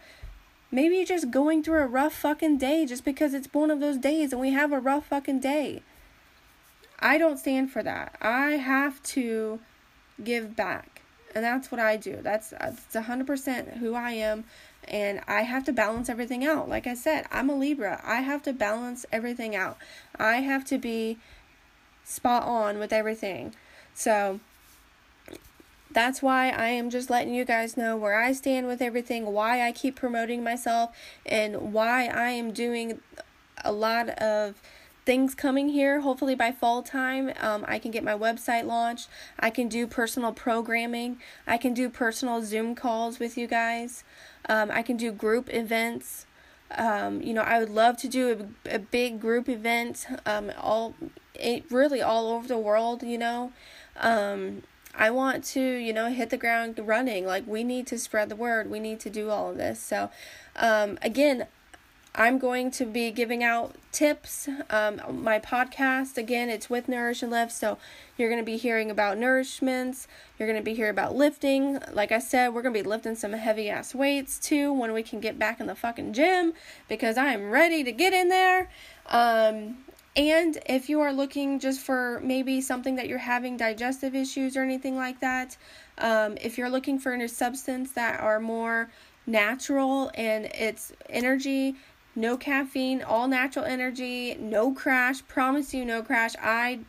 maybe 0.72 1.04
just 1.04 1.32
going 1.32 1.64
through 1.64 1.82
a 1.82 1.88
rough 1.88 2.14
fucking 2.14 2.60
day 2.60 2.86
just 2.86 3.04
because 3.04 3.34
it's 3.34 3.52
one 3.54 3.72
of 3.72 3.80
those 3.80 3.98
days 3.98 4.32
and 4.32 4.40
we 4.40 4.52
have 4.52 4.72
a 4.72 4.80
rough 4.80 5.08
fucking 5.08 5.40
day. 5.40 5.82
I 7.00 7.18
don't 7.18 7.38
stand 7.38 7.72
for 7.72 7.82
that. 7.82 8.16
I 8.22 8.52
have 8.52 9.02
to 9.04 9.60
give 10.24 10.56
back. 10.56 10.99
And 11.36 11.44
that's 11.44 11.72
what 11.72 11.80
I 11.80 11.96
do. 11.96 12.20
That's 12.22 12.50
that's 12.50 12.96
100% 12.96 13.78
who 13.78 13.94
I 13.94 14.12
am 14.12 14.46
and 14.88 15.22
I 15.28 15.42
have 15.42 15.64
to 15.66 15.74
balance 15.74 16.10
everything 16.10 16.46
out. 16.46 16.68
Like 16.68 16.88
I 16.88 16.96
said, 16.96 17.26
I'm 17.32 17.50
a 17.50 17.56
Libra. 17.56 18.02
I 18.04 18.22
have 18.22 18.42
to 18.44 18.54
balance 18.54 19.06
everything 19.12 19.56
out. 19.56 19.78
I 20.18 20.38
have 20.38 20.66
to 20.66 20.78
be 20.78 21.18
spot 22.04 22.44
on 22.44 22.80
with 22.80 22.92
everything. 22.92 23.54
So 23.94 24.40
that's 25.92 26.22
why 26.22 26.50
I 26.50 26.70
am 26.70 26.90
just 26.90 27.10
letting 27.10 27.34
you 27.34 27.46
guys 27.46 27.78
know 27.78 27.96
where 27.98 28.20
I 28.20 28.32
stand 28.32 28.68
with 28.68 28.82
everything, 28.82 29.28
why 29.28 29.68
I 29.68 29.72
keep 29.72 29.96
promoting 29.96 30.44
myself, 30.44 30.96
and 31.26 31.74
why 31.74 32.08
I 32.08 32.32
am 32.32 32.52
doing 32.52 33.00
a 33.64 33.72
lot 33.72 34.10
of 34.10 34.62
things 35.10 35.34
coming 35.34 35.70
here. 35.70 36.02
Hopefully, 36.02 36.36
by 36.36 36.52
fall 36.52 36.84
time, 36.84 37.34
um, 37.40 37.66
I 37.68 37.80
can 37.80 37.90
get 37.90 38.04
my 38.04 38.16
website 38.16 38.66
launched. 38.66 39.10
I 39.40 39.50
can 39.50 39.68
do 39.68 39.88
personal 39.88 40.32
programming. 40.32 41.18
I 41.48 41.58
can 41.58 41.74
do 41.74 41.90
personal 41.90 42.44
Zoom 42.44 42.76
calls 42.76 43.18
with 43.18 43.36
you 43.36 43.48
guys. 43.48 44.04
Um, 44.48 44.70
I 44.70 44.84
can 44.84 44.98
do 44.98 45.12
group 45.12 45.52
events. 45.52 46.28
Um, 46.78 47.24
you 47.24 47.34
know, 47.34 47.42
I 47.42 47.58
would 47.58 47.72
love 47.72 47.98
to 47.98 48.08
do 48.08 48.52
a, 48.68 48.76
a 48.76 48.78
big 48.78 49.20
group 49.20 49.50
event, 49.50 50.06
um, 50.28 50.52
all 50.62 50.94
it, 51.34 51.64
really 51.72 52.04
all 52.04 52.30
over 52.30 52.48
the 52.48 52.60
world. 52.60 53.02
You 53.02 53.18
know, 53.18 53.52
um, 53.98 54.62
I 54.94 55.10
want 55.10 55.44
to, 55.56 55.60
you 55.60 55.92
know, 55.92 56.12
hit 56.12 56.30
the 56.30 56.38
ground 56.38 56.80
running. 56.84 57.26
Like, 57.26 57.48
we 57.48 57.64
need 57.64 57.88
to 57.88 57.98
spread 57.98 58.30
the 58.30 58.36
word. 58.36 58.70
We 58.70 58.80
need 58.80 59.00
to 59.00 59.10
do 59.10 59.32
all 59.32 59.50
of 59.50 59.58
this. 59.58 59.80
So, 59.80 60.12
um, 60.56 61.00
again, 61.02 61.48
I'm 62.20 62.38
going 62.38 62.70
to 62.72 62.86
be 62.86 63.12
giving 63.12 63.46
out 63.46 63.76
tips. 63.94 64.50
Um, 64.70 65.24
my 65.24 65.40
podcast, 65.40 66.18
again, 66.18 66.50
it's 66.50 66.70
with 66.70 66.90
Nourish 66.90 67.24
and 67.24 67.32
Lift. 67.32 67.54
So, 67.54 67.78
you're 68.18 68.28
going 68.28 68.42
to 68.42 68.46
be 68.46 68.58
hearing 68.58 68.92
about 68.92 69.18
nourishments. 69.18 70.06
You're 70.38 70.50
going 70.50 70.60
to 70.60 70.64
be 70.64 70.74
hearing 70.74 70.92
about 70.92 71.16
lifting. 71.16 71.80
Like 71.94 72.12
I 72.12 72.20
said, 72.20 72.50
we're 72.50 72.62
going 72.62 72.74
to 72.74 72.84
be 72.84 72.88
lifting 72.88 73.16
some 73.16 73.32
heavy 73.32 73.70
ass 73.70 73.96
weights 73.96 74.38
too 74.38 74.74
when 74.74 74.92
we 74.92 75.02
can 75.02 75.22
get 75.22 75.40
back 75.40 75.62
in 75.62 75.68
the 75.68 75.76
fucking 75.76 76.12
gym 76.12 76.52
because 76.90 77.18
I 77.18 77.32
am 77.32 77.52
ready 77.52 77.86
to 77.86 77.92
get 77.94 78.12
in 78.12 78.28
there. 78.28 78.70
Um, 79.08 79.78
and 80.18 80.58
if 80.66 80.90
you 80.90 81.00
are 81.00 81.14
looking 81.14 81.58
just 81.58 81.80
for 81.80 82.20
maybe 82.22 82.60
something 82.60 82.96
that 82.98 83.08
you're 83.08 83.18
having 83.18 83.56
digestive 83.56 84.14
issues 84.14 84.58
or 84.58 84.64
anything 84.64 84.98
like 84.98 85.22
that, 85.22 85.56
um, 86.00 86.38
if 86.42 86.58
you're 86.58 86.70
looking 86.70 87.00
for 87.00 87.14
a 87.14 87.30
substance 87.30 87.94
that 87.94 88.20
are 88.20 88.42
more 88.42 88.90
natural 89.30 90.12
and 90.16 90.46
it's 90.46 90.92
energy, 91.10 91.76
no 92.16 92.38
caffeine, 92.38 93.02
all 93.02 93.28
natural 93.28 93.66
energy, 93.66 94.36
no 94.40 94.72
crash, 94.74 95.26
promise 95.28 95.74
you 95.74 95.86
no 95.86 96.02
crash. 96.02 96.36
I 96.42 96.80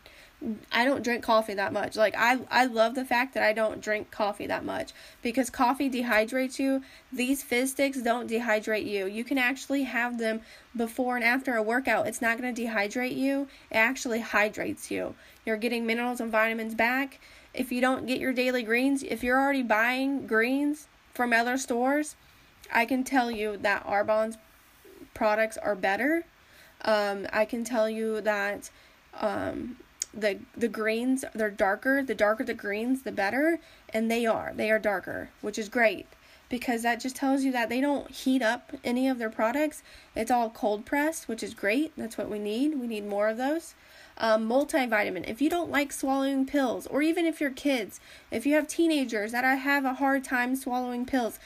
I 0.72 0.86
don't 0.86 1.04
drink 1.04 1.22
coffee 1.22 1.52
that 1.54 1.72
much. 1.72 1.96
Like 1.96 2.14
I 2.16 2.38
I 2.50 2.64
love 2.64 2.94
the 2.94 3.04
fact 3.04 3.34
that 3.34 3.42
I 3.42 3.52
don't 3.52 3.82
drink 3.82 4.10
coffee 4.10 4.46
that 4.46 4.64
much 4.64 4.92
because 5.22 5.50
coffee 5.50 5.90
dehydrates 5.90 6.58
you. 6.58 6.82
These 7.12 7.42
fizz 7.42 7.72
sticks 7.72 8.02
don't 8.02 8.30
dehydrate 8.30 8.86
you. 8.86 9.06
You 9.06 9.22
can 9.22 9.36
actually 9.36 9.82
have 9.82 10.18
them 10.18 10.40
before 10.74 11.16
and 11.16 11.24
after 11.24 11.56
a 11.56 11.62
workout. 11.62 12.06
It's 12.06 12.22
not 12.22 12.40
going 12.40 12.54
to 12.54 12.62
dehydrate 12.62 13.16
you. 13.16 13.48
It 13.70 13.76
actually 13.76 14.20
hydrates 14.20 14.90
you. 14.90 15.14
You're 15.44 15.58
getting 15.58 15.84
minerals 15.84 16.20
and 16.20 16.32
vitamins 16.32 16.74
back. 16.74 17.20
If 17.52 17.70
you 17.70 17.80
don't 17.80 18.06
get 18.06 18.20
your 18.20 18.32
daily 18.32 18.62
greens, 18.62 19.02
if 19.02 19.22
you're 19.22 19.40
already 19.40 19.62
buying 19.62 20.26
greens 20.26 20.88
from 21.12 21.32
other 21.32 21.58
stores, 21.58 22.16
I 22.72 22.86
can 22.86 23.04
tell 23.04 23.30
you 23.30 23.56
that 23.58 23.84
Arbonne's 23.84 24.38
products 25.14 25.56
are 25.56 25.74
better. 25.74 26.24
Um, 26.84 27.26
I 27.32 27.44
can 27.44 27.64
tell 27.64 27.88
you 27.90 28.20
that 28.22 28.70
um, 29.20 29.76
the 30.14 30.38
the 30.56 30.68
greens 30.68 31.24
they're 31.34 31.50
darker. 31.50 32.02
The 32.02 32.14
darker 32.14 32.44
the 32.44 32.54
greens 32.54 33.02
the 33.02 33.12
better. 33.12 33.60
And 33.92 34.10
they 34.10 34.26
are. 34.26 34.52
They 34.54 34.70
are 34.70 34.78
darker 34.78 35.30
which 35.40 35.58
is 35.58 35.68
great. 35.68 36.06
Because 36.48 36.82
that 36.82 36.98
just 36.98 37.14
tells 37.14 37.44
you 37.44 37.52
that 37.52 37.68
they 37.68 37.80
don't 37.80 38.10
heat 38.10 38.42
up 38.42 38.72
any 38.82 39.06
of 39.08 39.18
their 39.18 39.30
products. 39.30 39.84
It's 40.16 40.32
all 40.32 40.50
cold 40.50 40.84
pressed 40.84 41.28
which 41.28 41.42
is 41.42 41.54
great. 41.54 41.92
That's 41.96 42.18
what 42.18 42.30
we 42.30 42.38
need. 42.38 42.80
We 42.80 42.86
need 42.86 43.06
more 43.06 43.28
of 43.28 43.36
those. 43.36 43.74
Um, 44.18 44.48
multivitamin. 44.48 45.28
If 45.28 45.40
you 45.40 45.48
don't 45.48 45.70
like 45.70 45.92
swallowing 45.92 46.44
pills 46.44 46.86
or 46.88 47.02
even 47.02 47.24
if 47.24 47.40
you're 47.40 47.50
kids 47.50 48.00
if 48.30 48.46
you 48.46 48.54
have 48.54 48.68
teenagers 48.68 49.32
that 49.32 49.44
I 49.44 49.54
have 49.54 49.84
a 49.84 49.94
hard 49.94 50.24
time 50.24 50.56
swallowing 50.56 51.06
pills 51.06 51.38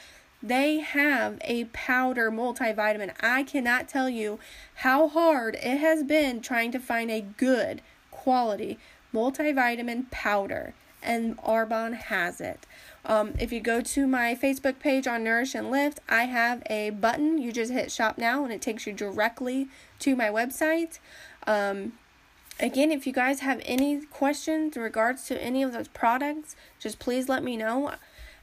they 0.47 0.79
have 0.81 1.39
a 1.41 1.65
powder 1.67 2.31
multivitamin 2.31 3.13
i 3.21 3.43
cannot 3.43 3.89
tell 3.89 4.09
you 4.09 4.39
how 4.77 5.09
hard 5.09 5.55
it 5.57 5.79
has 5.79 6.03
been 6.03 6.41
trying 6.41 6.71
to 6.71 6.79
find 6.79 7.11
a 7.11 7.21
good 7.21 7.81
quality 8.11 8.79
multivitamin 9.15 10.11
powder, 10.11 10.75
and 11.03 11.39
Arbonne 11.39 11.95
has 11.95 12.41
it. 12.41 12.67
Um, 13.07 13.35
if 13.39 13.53
you 13.53 13.61
go 13.61 13.81
to 13.81 14.07
my 14.07 14.35
Facebook 14.35 14.79
page 14.79 15.07
on 15.07 15.23
Nourish 15.23 15.55
and 15.55 15.71
Lift, 15.71 16.01
I 16.09 16.25
have 16.25 16.63
a 16.69 16.91
button. 16.91 17.39
You 17.39 17.53
just 17.53 17.71
hit 17.71 17.93
shop 17.93 18.19
now 18.19 18.45
and 18.45 18.53
it 18.53 18.61
takes 18.61 18.87
you 18.87 18.93
directly 18.93 19.69
to 20.01 20.17
my 20.17 20.29
website. 20.29 20.99
Um, 21.47 21.93
again, 22.59 22.91
if 22.91 23.07
you 23.07 23.13
guys 23.13 23.41
have 23.41 23.61
any 23.67 24.01
questions 24.07 24.77
in 24.77 24.83
regards 24.83 25.27
to 25.27 25.43
any 25.43 25.63
of 25.63 25.75
those 25.75 25.89
products, 25.89 26.57
just 26.79 26.99
please 26.99 27.29
let 27.29 27.45
me 27.45 27.59
know. 27.59 27.93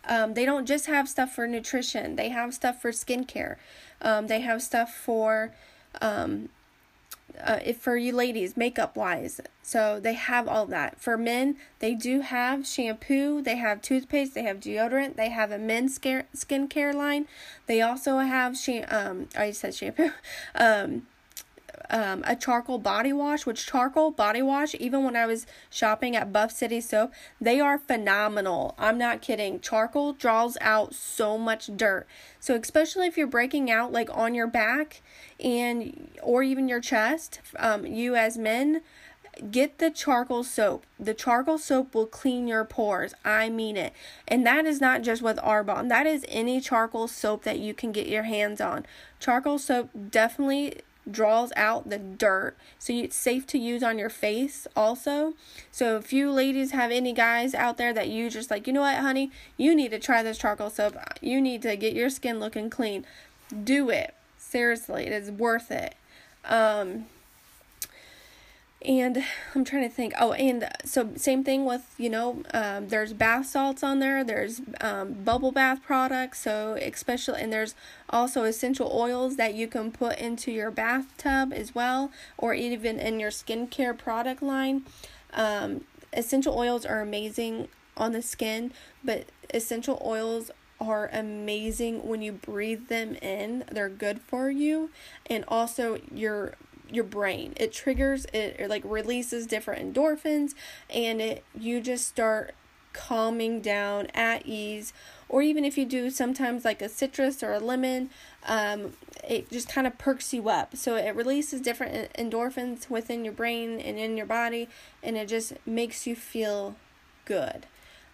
Um, 0.08 0.34
they 0.34 0.46
don't 0.46 0.66
just 0.66 0.88
have 0.88 1.08
stuff 1.08 1.34
for 1.34 1.48
nutrition, 1.48 2.16
they 2.16 2.30
have 2.30 2.54
stuff 2.54 2.82
for 2.82 2.92
skincare, 2.92 3.58
um, 4.02 4.28
they 4.28 4.42
have 4.42 4.64
stuff 4.64 4.94
for 4.94 5.54
um, 6.02 6.50
uh, 7.40 7.60
if 7.64 7.78
for 7.78 7.96
you 7.98 8.14
ladies, 8.14 8.58
makeup 8.58 8.96
wise. 8.96 9.42
So 9.64 10.00
they 10.00 10.14
have 10.14 10.48
all 10.48 10.66
that. 10.68 11.00
For 11.00 11.18
men, 11.18 11.58
they 11.80 11.94
do 11.94 12.22
have 12.22 12.68
shampoo, 12.68 13.42
they 13.42 13.56
have 13.56 13.82
toothpaste, 13.82 14.34
they 14.34 14.44
have 14.44 14.60
deodorant, 14.60 15.16
they 15.16 15.30
have 15.30 15.52
a 15.52 15.58
men's 15.58 15.98
skincare 16.00 16.94
line. 16.94 17.28
They 17.68 17.82
also 17.82 18.18
have 18.20 18.58
sham- 18.58 18.88
um 18.90 19.30
I 19.36 19.52
said 19.52 19.76
shampoo. 19.76 20.12
um 20.56 21.08
um, 21.92 22.24
a 22.26 22.36
charcoal 22.36 22.80
body 22.80 23.12
wash, 23.14 23.46
which 23.46 23.68
charcoal 23.68 24.12
body 24.12 24.42
wash, 24.42 24.74
even 24.80 25.04
when 25.04 25.16
I 25.16 25.26
was 25.26 25.46
shopping 25.70 26.16
at 26.16 26.32
Buff 26.32 26.52
City 26.52 26.80
Soap, 26.80 27.12
they 27.40 27.60
are 27.60 27.78
phenomenal. 27.78 28.74
I'm 28.80 28.98
not 28.98 29.22
kidding. 29.22 29.60
Charcoal 29.60 30.14
draws 30.14 30.58
out 30.62 30.96
so 30.96 31.38
much 31.38 31.70
dirt. 31.76 32.08
So, 32.40 32.56
especially 32.56 33.08
if 33.08 33.18
you're 33.18 33.28
breaking 33.28 33.70
out 33.70 33.92
like 33.92 34.10
on 34.14 34.34
your 34.34 34.48
back 34.48 35.02
and 35.40 36.10
or 36.24 36.42
even 36.42 36.70
your 36.70 36.80
chest, 36.80 37.42
um, 37.60 37.86
you 37.86 38.16
as 38.16 38.38
men, 38.38 38.82
get 39.50 39.80
the 39.80 39.90
charcoal 39.92 40.44
soap. 40.44 40.86
The 41.00 41.14
charcoal 41.14 41.58
soap 41.58 41.94
will 41.94 42.06
clean 42.06 42.48
your 42.48 42.64
pores. 42.64 43.14
I 43.26 43.50
mean 43.50 43.76
it. 43.76 43.94
And 44.28 44.46
that 44.46 44.66
is 44.66 44.80
not 44.80 45.02
just 45.02 45.22
with 45.22 45.38
Arbonne. 45.38 45.90
That 45.90 46.08
is 46.08 46.26
any 46.30 46.62
charcoal 46.62 47.08
soap 47.08 47.44
that 47.44 47.60
you 47.60 47.74
can 47.74 47.92
get 47.92 48.08
your 48.08 48.24
hands 48.24 48.62
on. 48.62 48.86
Charcoal 49.20 49.60
soap 49.60 49.90
definitely 50.10 50.82
draws 51.10 51.52
out 51.56 51.90
the 51.90 51.98
dirt. 51.98 52.56
So 52.80 52.94
it's 52.94 53.16
safe 53.16 53.48
to 53.48 53.58
use 53.58 53.84
on 53.84 53.98
your 53.98 54.10
face 54.10 54.68
also. 54.76 55.34
So 55.72 55.98
if 55.98 56.14
you 56.14 56.32
ladies 56.32 56.72
have 56.72 56.92
any 56.92 57.14
guys 57.14 57.54
out 57.54 57.78
there 57.78 57.94
that 57.94 58.10
you 58.10 58.30
just 58.30 58.52
like 58.52 58.68
you 58.68 58.74
know 58.74 58.82
what 58.82 58.98
honey? 58.98 59.32
You 59.58 59.76
need 59.76 59.92
to 59.92 60.00
try 60.00 60.24
this 60.24 60.38
charcoal 60.38 60.70
soap. 60.70 60.96
You 61.22 61.42
need 61.42 61.62
to 61.64 61.76
get 61.76 61.94
your 61.94 62.10
skin 62.10 62.40
looking 62.40 62.70
clean. 62.70 63.06
Do 63.64 63.90
it. 63.90 64.14
Seriously 64.38 65.06
it 65.08 65.12
is 65.12 65.32
worth 65.32 65.72
it. 65.72 65.96
Um 66.46 67.06
and 68.86 69.24
I'm 69.56 69.64
trying 69.64 69.88
to 69.88 69.94
think. 69.94 70.14
Oh, 70.20 70.34
and 70.34 70.70
so 70.84 71.10
same 71.16 71.44
thing 71.44 71.66
with 71.66 71.94
you 71.98 72.10
know, 72.10 72.44
um, 72.54 72.88
there's 72.88 73.14
bath 73.14 73.46
salts 73.48 73.84
on 73.84 74.00
there. 74.00 74.24
There's 74.24 74.62
um, 74.80 75.14
bubble 75.14 75.52
bath 75.52 75.82
products. 75.84 76.40
So 76.42 76.78
especially, 76.82 77.42
and 77.42 77.54
there's 77.54 77.76
also 78.10 78.44
essential 78.44 78.92
oils 78.94 79.36
that 79.36 79.54
you 79.54 79.68
can 79.68 79.92
put 79.92 80.18
into 80.18 80.52
your 80.52 80.72
bathtub 80.72 81.54
as 81.54 81.76
well, 81.76 82.12
or 82.38 82.54
even 82.54 83.00
in 83.00 83.20
your 83.20 83.32
skincare 83.32 83.98
product 83.98 84.42
line. 84.42 84.84
Um, 85.34 85.86
essential 86.14 86.58
oils 86.58 86.86
are 86.86 87.02
amazing 87.02 87.68
on 87.96 88.12
the 88.12 88.22
skin, 88.22 88.72
but 89.04 89.28
essential 89.54 90.02
oils 90.04 90.52
are 90.80 91.10
amazing 91.14 92.08
when 92.08 92.22
you 92.22 92.32
breathe 92.32 92.88
them 92.88 93.16
in. 93.16 93.64
They're 93.72 93.90
good 93.90 94.20
for 94.22 94.50
you, 94.50 94.90
and 95.28 95.46
also 95.48 96.00
your 96.12 96.56
your 96.94 97.04
brain. 97.04 97.54
It 97.58 97.72
triggers 97.72 98.26
it, 98.26 98.58
it 98.60 98.70
like 98.70 98.84
releases 98.86 99.48
different 99.48 99.94
endorphins 99.94 100.54
and 100.90 101.22
it 101.22 101.44
you 101.58 101.82
just 101.82 102.08
start 102.08 102.54
calming 102.94 103.62
down 103.62 104.08
at 104.14 104.46
ease. 104.46 104.94
Or 105.30 105.42
even 105.42 105.64
if 105.64 105.78
you 105.78 105.86
do 105.86 106.10
sometimes 106.10 106.66
like 106.66 106.82
a 106.82 106.90
citrus 106.90 107.42
or 107.42 107.54
a 107.54 107.60
lemon 107.60 108.10
um, 108.46 108.94
it 109.28 109.50
just 109.50 109.70
kind 109.70 109.88
of 109.88 109.98
perks 109.98 110.34
you 110.34 110.50
up. 110.50 110.76
So 110.76 110.96
it 110.96 111.16
releases 111.16 111.62
different 111.62 112.12
endorphins 112.14 112.90
within 112.90 113.24
your 113.24 113.34
brain 113.34 113.80
and 113.80 113.98
in 113.98 114.18
your 114.18 114.26
body 114.26 114.68
and 115.02 115.16
it 115.18 115.28
just 115.28 115.54
makes 115.66 116.06
you 116.06 116.16
feel 116.16 116.76
good. 117.26 117.66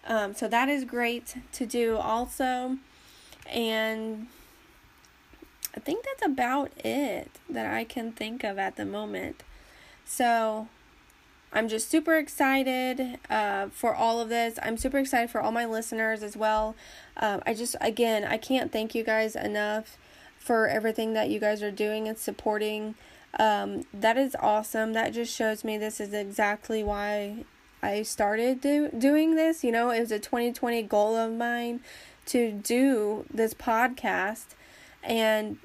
Um, 0.06 0.34
so 0.34 0.48
that 0.48 0.68
is 0.68 0.84
great 0.84 1.34
to 1.52 1.66
do 1.66 1.96
also. 1.96 2.78
And 3.46 4.28
I 5.78 5.80
think 5.80 6.04
that's 6.04 6.26
about 6.26 6.72
it 6.84 7.30
that 7.48 7.72
I 7.72 7.84
can 7.84 8.10
think 8.10 8.42
of 8.42 8.58
at 8.58 8.74
the 8.74 8.84
moment. 8.84 9.44
So 10.04 10.66
I'm 11.52 11.68
just 11.68 11.88
super 11.88 12.16
excited 12.16 13.20
uh, 13.30 13.68
for 13.68 13.94
all 13.94 14.20
of 14.20 14.28
this. 14.28 14.58
I'm 14.60 14.76
super 14.76 14.98
excited 14.98 15.30
for 15.30 15.40
all 15.40 15.52
my 15.52 15.66
listeners 15.66 16.24
as 16.24 16.36
well. 16.36 16.74
Um, 17.16 17.44
I 17.46 17.54
just, 17.54 17.76
again, 17.80 18.24
I 18.24 18.38
can't 18.38 18.72
thank 18.72 18.92
you 18.96 19.04
guys 19.04 19.36
enough 19.36 19.96
for 20.36 20.66
everything 20.66 21.12
that 21.12 21.30
you 21.30 21.38
guys 21.38 21.62
are 21.62 21.70
doing 21.70 22.08
and 22.08 22.18
supporting. 22.18 22.96
Um, 23.38 23.84
that 23.94 24.18
is 24.18 24.34
awesome. 24.40 24.94
That 24.94 25.14
just 25.14 25.32
shows 25.32 25.62
me 25.62 25.78
this 25.78 26.00
is 26.00 26.12
exactly 26.12 26.82
why 26.82 27.44
I 27.84 28.02
started 28.02 28.60
do, 28.60 28.88
doing 28.90 29.36
this. 29.36 29.62
You 29.62 29.70
know, 29.70 29.90
it 29.90 30.00
was 30.00 30.10
a 30.10 30.18
2020 30.18 30.82
goal 30.82 31.14
of 31.14 31.34
mine 31.34 31.82
to 32.26 32.50
do 32.50 33.26
this 33.32 33.54
podcast. 33.54 34.46
And 35.04 35.58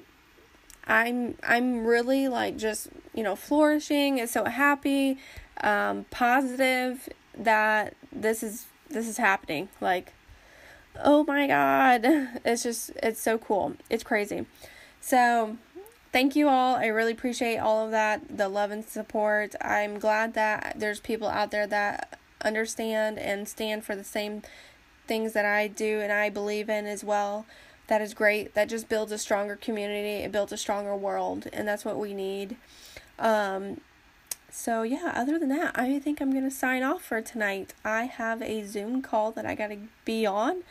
I'm 0.86 1.36
I'm 1.42 1.86
really 1.86 2.28
like 2.28 2.56
just 2.56 2.88
you 3.14 3.22
know 3.22 3.36
flourishing 3.36 4.20
and 4.20 4.28
so 4.28 4.44
happy, 4.44 5.18
um, 5.62 6.04
positive 6.10 7.08
that 7.36 7.94
this 8.12 8.42
is 8.42 8.66
this 8.90 9.08
is 9.08 9.16
happening. 9.16 9.68
Like, 9.80 10.12
oh 11.02 11.24
my 11.24 11.46
god, 11.46 12.02
it's 12.44 12.62
just 12.62 12.90
it's 13.02 13.20
so 13.20 13.38
cool. 13.38 13.74
It's 13.88 14.04
crazy. 14.04 14.46
So, 15.00 15.58
thank 16.12 16.34
you 16.34 16.48
all. 16.48 16.76
I 16.76 16.86
really 16.86 17.12
appreciate 17.12 17.58
all 17.58 17.84
of 17.84 17.90
that, 17.90 18.36
the 18.36 18.48
love 18.48 18.70
and 18.70 18.84
support. 18.84 19.54
I'm 19.60 19.98
glad 19.98 20.34
that 20.34 20.76
there's 20.78 21.00
people 21.00 21.28
out 21.28 21.50
there 21.50 21.66
that 21.66 22.18
understand 22.42 23.18
and 23.18 23.48
stand 23.48 23.84
for 23.84 23.96
the 23.96 24.04
same 24.04 24.42
things 25.06 25.34
that 25.34 25.44
I 25.44 25.66
do 25.68 26.00
and 26.00 26.12
I 26.12 26.30
believe 26.30 26.68
in 26.70 26.86
as 26.86 27.04
well 27.04 27.46
that 27.86 28.00
is 28.00 28.14
great. 28.14 28.54
That 28.54 28.68
just 28.68 28.88
builds 28.88 29.12
a 29.12 29.18
stronger 29.18 29.56
community. 29.56 30.24
It 30.24 30.32
builds 30.32 30.52
a 30.52 30.56
stronger 30.56 30.96
world, 30.96 31.48
and 31.52 31.66
that's 31.68 31.84
what 31.84 31.98
we 31.98 32.14
need. 32.14 32.56
Um, 33.18 33.80
so 34.50 34.82
yeah, 34.82 35.12
other 35.14 35.38
than 35.38 35.48
that, 35.50 35.78
I 35.78 35.98
think 35.98 36.20
I'm 36.20 36.32
gonna 36.32 36.50
sign 36.50 36.82
off 36.82 37.02
for 37.02 37.20
tonight. 37.20 37.74
I 37.84 38.04
have 38.04 38.40
a 38.40 38.64
Zoom 38.64 39.02
call 39.02 39.32
that 39.32 39.44
I 39.44 39.54
gotta 39.54 39.78
be 40.04 40.24
on. 40.24 40.62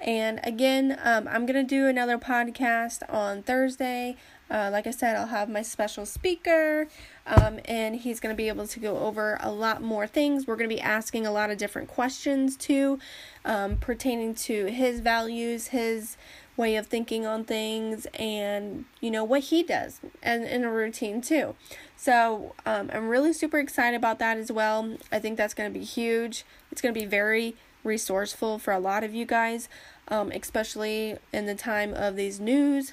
And 0.00 0.40
again, 0.44 0.98
um, 1.02 1.26
I'm 1.28 1.46
gonna 1.46 1.64
do 1.64 1.86
another 1.86 2.18
podcast 2.18 3.02
on 3.12 3.42
Thursday. 3.42 4.16
Uh, 4.48 4.70
like 4.70 4.86
I 4.86 4.92
said, 4.92 5.16
I'll 5.16 5.26
have 5.26 5.48
my 5.48 5.62
special 5.62 6.06
speaker, 6.06 6.86
um, 7.26 7.58
and 7.64 7.96
he's 7.96 8.20
going 8.20 8.32
to 8.32 8.36
be 8.36 8.46
able 8.46 8.68
to 8.68 8.78
go 8.78 8.98
over 8.98 9.38
a 9.40 9.50
lot 9.50 9.82
more 9.82 10.06
things. 10.06 10.46
We're 10.46 10.54
going 10.54 10.70
to 10.70 10.74
be 10.74 10.80
asking 10.80 11.26
a 11.26 11.32
lot 11.32 11.50
of 11.50 11.58
different 11.58 11.88
questions 11.88 12.56
too, 12.56 13.00
um, 13.44 13.76
pertaining 13.78 14.36
to 14.36 14.66
his 14.66 15.00
values, 15.00 15.68
his 15.68 16.16
way 16.56 16.76
of 16.76 16.86
thinking 16.86 17.26
on 17.26 17.44
things 17.44 18.06
and 18.14 18.84
you 19.00 19.10
know 19.10 19.24
what 19.24 19.42
he 19.44 19.62
does 19.62 20.00
and 20.22 20.44
in 20.44 20.64
a 20.64 20.70
routine 20.70 21.20
too. 21.20 21.54
So 21.96 22.54
um, 22.64 22.90
i'm 22.92 23.08
really 23.08 23.32
super 23.32 23.58
excited 23.58 23.96
about 23.96 24.18
that 24.18 24.38
as 24.38 24.50
well. 24.50 24.96
I 25.12 25.18
think 25.18 25.36
that's 25.36 25.54
going 25.54 25.72
to 25.72 25.78
be 25.78 25.84
huge. 25.84 26.44
It's 26.70 26.80
going 26.80 26.94
to 26.94 27.00
be 27.00 27.06
very 27.06 27.56
resourceful 27.84 28.58
for 28.58 28.72
a 28.72 28.80
lot 28.80 29.04
of 29.04 29.14
you 29.14 29.24
guys 29.24 29.68
um, 30.08 30.30
especially 30.30 31.16
in 31.32 31.46
the 31.46 31.54
time 31.54 31.92
of 31.94 32.16
these 32.16 32.40
news 32.40 32.92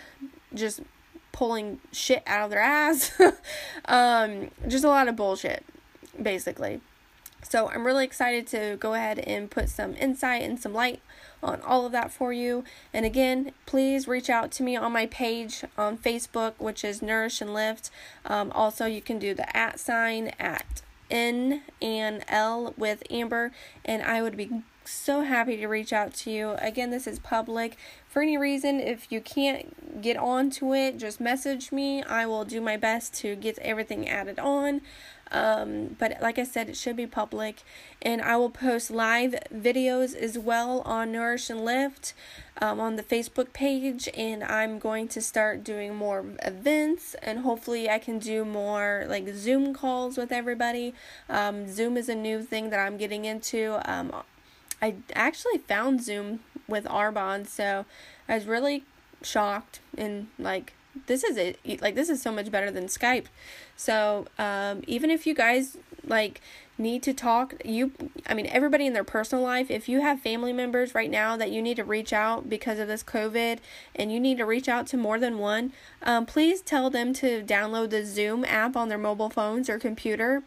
just 0.54 0.82
pulling 1.32 1.80
shit 1.92 2.24
out 2.28 2.46
of 2.46 2.50
their 2.52 2.60
ass. 2.60 3.20
Um, 3.86 4.52
just 4.66 4.86
a 4.86 4.88
lot 4.88 5.10
of 5.10 5.18
bullshit 5.18 5.66
basically. 6.22 6.80
So 7.44 7.70
i'm 7.70 7.86
really 7.86 8.06
excited 8.06 8.48
to 8.48 8.78
go 8.80 8.94
ahead 8.94 9.20
and 9.20 9.52
put 9.52 9.68
some 9.68 9.96
insight 9.96 10.42
and 10.44 10.60
some 10.60 10.74
light 10.74 11.02
on 11.44 11.62
all 11.62 11.86
of 11.86 11.92
that 11.92 12.12
for 12.12 12.34
you. 12.34 12.64
And 12.94 13.06
again, 13.06 13.52
please 13.66 14.08
reach 14.08 14.30
out 14.30 14.52
to 14.54 14.64
me 14.64 14.76
on 14.76 14.92
my 14.92 15.06
page 15.06 15.64
on 15.78 15.98
Facebook, 15.98 16.54
which 16.58 16.84
is 16.84 17.02
Nourish 17.02 17.42
and 17.42 17.54
Lift. 17.54 17.92
Um, 18.26 18.52
also, 18.54 18.86
you 18.86 19.02
can 19.02 19.20
do 19.20 19.34
the 19.34 19.56
at 19.56 19.80
sign 19.80 20.32
at 20.40 20.82
N 21.12 21.62
and 21.82 22.24
L 22.28 22.74
with 22.78 23.04
Amber, 23.12 23.52
and 23.86 24.02
I 24.02 24.22
would 24.22 24.38
be 24.38 24.64
so 24.86 25.22
happy 25.22 25.58
to 25.58 25.68
reach 25.68 25.94
out 25.94 26.14
to 26.14 26.32
you. 26.32 26.52
Again, 26.60 26.92
this 26.92 27.08
is 27.08 27.20
public. 27.20 27.78
For 28.10 28.22
any 28.22 28.38
reason, 28.38 28.80
if 28.80 29.12
you 29.12 29.22
can't 29.22 30.02
get 30.02 30.18
on 30.18 30.50
to 30.52 30.74
it, 30.74 30.98
just 30.98 31.22
message 31.22 31.72
me. 31.72 32.04
I 32.04 32.26
will 32.26 32.46
do 32.46 32.62
my 32.62 32.78
best 32.78 33.14
to 33.16 33.36
get 33.36 33.58
everything 33.60 34.10
added 34.10 34.40
on. 34.40 34.82
Um, 35.34 35.96
but 36.00 36.18
like 36.22 36.38
I 36.38 36.44
said, 36.44 36.70
it 36.70 36.78
should 36.78 36.96
be 36.96 37.08
public. 37.08 37.64
And 38.02 38.22
I 38.22 38.38
will 38.38 38.50
post 38.50 38.92
live 38.92 39.36
videos 39.54 40.16
as 40.16 40.38
well 40.38 40.82
on 40.82 41.12
Nourish 41.12 41.50
and 41.50 41.66
Lift 41.66 42.14
um, 42.62 42.80
on 42.80 42.96
the 42.96 43.04
Facebook 43.04 43.52
page. 43.52 44.08
And 44.16 44.44
I'm 44.44 44.80
going 44.80 45.08
to 45.10 45.22
start 45.22 45.64
doing 45.64 45.96
more 45.96 46.24
events 46.44 47.16
and 47.22 47.40
hopefully 47.40 47.90
I 47.90 48.00
can 48.00 48.20
do 48.20 48.46
more 48.46 49.06
like 49.08 49.28
Zoom 49.30 49.74
calls 49.74 50.18
with 50.18 50.32
everybody. 50.32 50.94
Um, 51.30 51.68
Zoom 51.72 51.98
is 51.98 52.10
a 52.10 52.16
new 52.16 52.42
thing 52.44 52.70
that 52.70 52.80
I'm 52.80 52.98
getting 52.98 53.26
into. 53.26 53.82
Um, 53.92 54.14
I 54.82 54.96
actually 55.14 55.60
found 55.60 56.04
Zoom 56.04 56.42
with 56.68 56.84
Arbonne, 56.86 57.48
so 57.48 57.86
I 58.28 58.36
was 58.36 58.46
really 58.46 58.84
shocked 59.22 59.80
and 59.98 60.28
like 60.38 60.74
this 61.08 61.24
is 61.24 61.38
it 61.38 61.60
like 61.82 61.96
this 61.96 62.10
is 62.10 62.22
so 62.22 62.32
much 62.32 62.52
better 62.52 62.72
than 62.72 62.86
Skype. 62.86 63.26
So, 63.76 64.28
um, 64.38 64.84
even 64.88 65.10
if 65.10 65.26
you 65.26 65.34
guys 65.34 65.78
like 66.06 66.42
need 66.78 67.04
to 67.04 67.14
talk 67.14 67.54
you 67.64 67.92
i 68.28 68.34
mean 68.34 68.48
everybody 68.48 68.88
in 68.88 68.94
their 68.94 69.04
personal 69.04 69.44
life 69.44 69.70
if 69.70 69.88
you 69.88 70.02
have 70.02 70.20
family 70.20 70.52
members 70.52 70.96
right 70.96 71.12
now 71.12 71.38
that 71.38 71.52
you 71.52 71.62
need 71.62 71.76
to 71.76 71.84
reach 71.84 72.12
out 72.12 72.50
because 72.50 72.80
of 72.80 72.88
this 72.88 73.04
covid 73.04 73.60
and 73.96 74.12
you 74.12 74.20
need 74.20 74.38
to 74.38 74.46
reach 74.46 74.68
out 74.68 74.88
to 74.88 74.98
more 74.98 75.20
than 75.20 75.38
one 75.38 75.72
um, 76.02 76.26
please 76.26 76.62
tell 76.62 76.90
them 76.90 77.14
to 77.14 77.44
download 77.44 77.92
the 77.92 78.04
zoom 78.04 78.44
app 78.46 78.76
on 78.76 78.90
their 78.90 78.98
mobile 78.98 79.30
phones 79.30 79.70
or 79.70 79.78
computer 79.78 80.42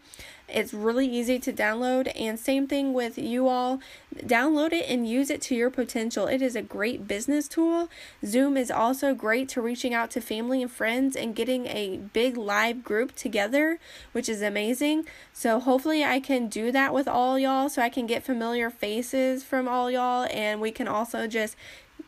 it's 0.49 0.73
really 0.73 1.07
easy 1.07 1.39
to 1.39 1.51
download, 1.51 2.11
and 2.15 2.39
same 2.39 2.67
thing 2.67 2.93
with 2.93 3.17
you 3.17 3.47
all. 3.47 3.81
Download 4.15 4.71
it 4.71 4.85
and 4.87 5.07
use 5.07 5.29
it 5.29 5.41
to 5.43 5.55
your 5.55 5.69
potential. 5.69 6.27
It 6.27 6.41
is 6.41 6.55
a 6.55 6.61
great 6.61 7.07
business 7.07 7.47
tool. 7.49 7.89
Zoom 8.25 8.55
is 8.55 8.71
also 8.71 9.13
great 9.13 9.49
to 9.49 9.61
reaching 9.61 9.93
out 9.93 10.09
to 10.11 10.21
family 10.21 10.61
and 10.61 10.71
friends 10.71 11.15
and 11.17 11.35
getting 11.35 11.67
a 11.67 11.97
big 12.13 12.37
live 12.37 12.83
group 12.83 13.13
together, 13.15 13.79
which 14.13 14.29
is 14.29 14.41
amazing. 14.41 15.05
So, 15.33 15.59
hopefully, 15.59 16.03
I 16.05 16.21
can 16.21 16.47
do 16.47 16.71
that 16.71 16.93
with 16.93 17.07
all 17.07 17.37
y'all 17.37 17.67
so 17.67 17.81
I 17.81 17.89
can 17.89 18.07
get 18.07 18.23
familiar 18.23 18.69
faces 18.69 19.43
from 19.43 19.67
all 19.67 19.91
y'all, 19.91 20.27
and 20.31 20.61
we 20.61 20.71
can 20.71 20.87
also 20.87 21.27
just 21.27 21.57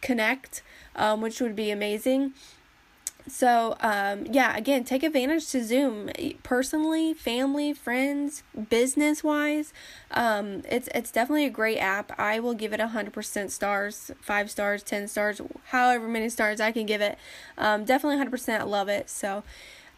connect, 0.01 0.61
um, 0.95 1.19
which 1.19 1.41
would 1.41 1.55
be 1.55 1.71
amazing. 1.71 2.33
So, 3.27 3.75
um, 3.81 4.25
yeah, 4.25 4.55
again, 4.57 4.83
take 4.83 5.03
advantage 5.03 5.49
to 5.51 5.63
Zoom 5.63 6.09
personally, 6.41 7.13
family, 7.13 7.73
friends, 7.73 8.43
business 8.69 9.23
wise. 9.23 9.71
Um, 10.11 10.63
it's 10.69 10.89
it's 10.95 11.11
definitely 11.11 11.45
a 11.45 11.51
great 11.51 11.77
app. 11.77 12.17
I 12.19 12.39
will 12.39 12.55
give 12.55 12.73
it 12.73 12.79
a 12.79 12.87
hundred 12.87 13.13
percent 13.13 13.51
stars, 13.51 14.09
five 14.21 14.49
stars, 14.49 14.81
ten 14.81 15.07
stars, 15.07 15.41
however 15.65 16.07
many 16.07 16.29
stars 16.29 16.59
I 16.59 16.71
can 16.71 16.85
give 16.85 17.01
it. 17.01 17.17
Um, 17.57 17.85
definitely 17.85 18.17
hundred 18.17 18.31
percent. 18.31 18.67
love 18.67 18.89
it. 18.89 19.09
So, 19.09 19.43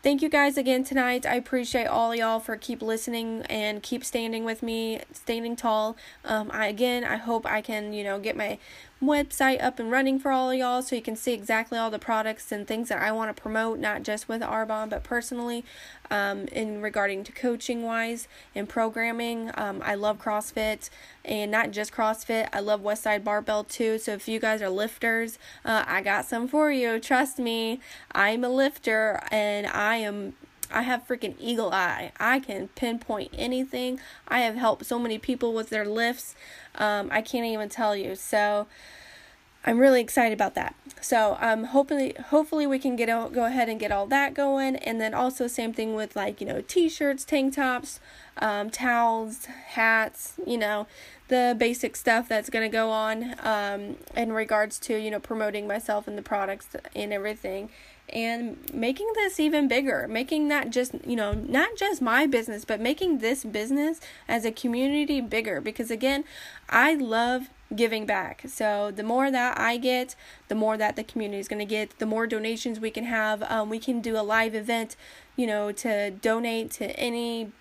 thank 0.04 0.22
you 0.22 0.28
guys 0.28 0.58
again 0.58 0.84
tonight. 0.84 1.26
I 1.26 1.36
appreciate 1.36 1.86
all 1.86 2.14
y'all 2.14 2.40
for 2.40 2.58
keep 2.58 2.82
listening 2.82 3.44
and 3.50 3.82
keep 3.82 4.04
standing 4.04 4.44
with 4.44 4.62
me, 4.62 5.02
standing 5.14 5.56
tall. 5.56 5.96
Um, 6.26 6.50
I 6.54 6.68
again, 6.68 7.06
I 7.06 7.16
hope 7.16 7.46
I 7.46 7.62
can 7.62 7.94
you 7.94 8.04
know 8.04 8.20
get 8.20 8.36
my 8.36 8.58
website 9.02 9.62
up 9.64 9.80
and 9.80 9.90
running 9.90 10.20
for 10.20 10.32
all 10.32 10.52
of 10.52 10.58
y'all 10.58 10.82
so 10.82 10.96
you 10.96 11.02
can 11.02 11.16
see 11.16 11.34
exactly 11.34 11.78
all 11.78 11.90
the 11.90 12.00
products 12.00 12.52
and 12.52 12.68
things 12.68 12.90
that 12.90 13.02
I 13.02 13.12
want 13.12 13.36
to 13.36 13.42
promote, 13.42 13.80
not 13.80 14.04
just 14.04 14.30
with 14.30 14.42
Arbonne, 14.42 14.90
but 14.90 15.04
personally 15.04 15.66
um, 16.12 16.42
in 16.52 16.82
regarding 16.82 17.24
to 17.24 17.32
coaching 17.32 17.82
wise 17.84 18.28
and 18.54 18.70
programming. 18.70 19.50
Um, 19.56 19.82
I 19.84 19.96
love 19.96 20.20
CrossFit 20.20 20.90
and 21.26 21.50
not 21.50 21.72
just 21.72 21.92
CrossFit. 21.92 22.50
I 22.54 22.60
love 22.60 22.82
Westside 22.82 23.24
Barbell 23.24 23.64
too. 23.64 23.98
So 23.98 24.14
if 24.14 24.28
you 24.28 24.40
guys 24.40 24.62
are 24.62 24.70
lifters, 24.70 25.40
uh, 25.66 25.84
I 25.88 26.02
got 26.02 26.26
some 26.26 26.48
for 26.48 26.72
you. 26.72 27.00
Trust 27.00 27.40
me, 27.40 27.80
I'm 28.12 28.44
a 28.44 28.50
lifter 28.50 29.22
and 29.32 29.66
I 29.66 29.98
am 29.98 30.34
I 30.72 30.84
have 30.84 31.08
freaking 31.08 31.36
eagle 31.40 31.72
eye. 31.72 32.12
I 32.20 32.40
can 32.40 32.70
pinpoint 32.70 33.34
anything. 33.38 34.00
I 34.28 34.42
have 34.42 34.56
helped 34.56 34.86
so 34.86 35.00
many 35.00 35.18
people 35.18 35.54
with 35.54 35.70
their 35.70 35.86
lifts. 35.86 36.36
Um, 36.76 37.10
I 37.12 37.22
can't 37.22 37.46
even 37.46 37.70
tell 37.70 37.96
you. 37.96 38.16
So 38.16 38.68
I'm 39.64 39.78
really 39.78 40.02
excited 40.02 40.34
about 40.34 40.56
that. 40.56 40.76
So 41.02 41.38
um, 41.40 41.66
hopefully, 41.66 42.16
hopefully 42.30 42.66
we 42.66 42.80
can 42.80 42.96
get 42.96 43.10
out, 43.10 43.32
go 43.32 43.46
ahead 43.46 43.70
and 43.70 43.80
get 43.80 43.92
all 43.92 44.08
that 44.08 44.34
going, 44.34 44.76
and 44.78 45.00
then 45.00 45.14
also 45.14 45.46
same 45.46 45.72
thing 45.72 45.94
with 45.94 46.16
like 46.16 46.42
you 46.42 46.48
know 46.48 46.62
t-shirts, 46.62 47.24
tank 47.24 47.56
tops, 47.56 48.00
um, 48.38 48.72
towels, 48.72 49.46
hats, 49.46 50.34
you 50.48 50.58
know, 50.58 50.88
the 51.28 51.56
basic 51.58 51.96
stuff 51.96 52.28
that's 52.28 52.50
gonna 52.50 52.70
go 52.70 52.90
on 52.90 53.36
um, 53.44 53.98
in 54.16 54.32
regards 54.32 54.80
to 54.80 54.98
you 54.98 55.12
know 55.12 55.20
promoting 55.20 55.68
myself 55.68 56.08
and 56.08 56.18
the 56.18 56.24
products 56.24 56.70
and 56.96 57.14
everything 57.14 57.70
and 58.14 58.58
making 58.74 59.10
this 59.16 59.40
even 59.40 59.68
bigger 59.68 60.08
making 60.10 60.48
that 60.48 60.70
just 60.70 60.94
you 61.06 61.16
know 61.16 61.34
not 61.34 61.76
just 61.78 62.02
my 62.02 62.26
business 62.28 62.66
but 62.66 62.80
making 62.80 63.20
this 63.20 63.44
business 63.44 64.00
as 64.28 64.46
a 64.46 64.52
community 64.52 65.22
bigger. 65.22 65.62
Because 65.62 65.92
again 65.92 66.24
i 66.70 66.94
love 66.96 67.50
giving 67.74 68.06
back. 68.06 68.44
So 68.48 68.92
the 68.92 69.04
more 69.04 69.32
that 69.32 69.58
i 69.60 69.78
get 69.78 70.16
the 70.48 70.56
more 70.56 70.78
that 70.78 70.96
the 70.96 71.04
community 71.04 71.40
is 71.40 71.48
going 71.48 71.60
to 71.60 71.66
get 71.66 72.00
the 72.00 72.06
more 72.06 72.28
donations 72.28 72.80
we 72.80 72.92
can 72.92 73.06
have. 73.06 73.44
Um, 73.44 73.70
we 73.70 73.80
can 73.80 74.02
do 74.02 74.18
a 74.18 74.24
live 74.24 74.56
event 74.56 74.96
you 75.36 75.48
know 75.48 75.72
to 75.72 76.12
donate 76.12 76.72
to 76.72 76.86
any 77.00 77.52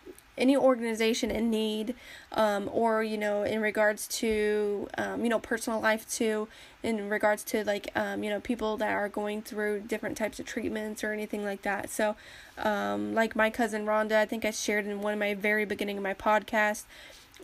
any 0.41 0.57
organization 0.57 1.31
in 1.31 1.51
need 1.51 1.95
um, 2.33 2.69
or 2.73 3.03
you 3.03 3.19
know 3.19 3.43
in 3.43 3.61
regards 3.61 4.09
to 4.09 4.89
um, 4.99 5.23
you 5.23 5.29
know 5.29 5.39
personal 5.39 5.81
life 5.81 6.09
too 6.11 6.49
in 6.83 7.09
regards 7.09 7.45
to 7.45 7.63
like 7.65 7.91
um, 7.95 8.25
you 8.25 8.31
know 8.31 8.41
people 8.41 8.77
that 8.79 8.91
are 8.91 9.09
going 9.09 9.43
through 9.43 9.81
different 9.81 10.17
types 10.17 10.41
of 10.41 10.47
treatments 10.47 11.05
or 11.05 11.13
anything 11.13 11.45
like 11.45 11.63
that. 11.63 11.91
So 11.91 12.17
um, 12.59 13.15
like 13.15 13.35
my 13.35 13.51
cousin 13.51 13.87
rhonda 13.87 14.17
i 14.17 14.27
think 14.27 14.45
i 14.45 14.51
shared 14.51 14.87
in 14.87 15.01
one 15.01 15.13
of 15.13 15.19
my 15.19 15.35
very 15.35 15.65
beginning 15.65 15.97
of 15.97 16.03
my 16.03 16.15
podcast 16.15 16.85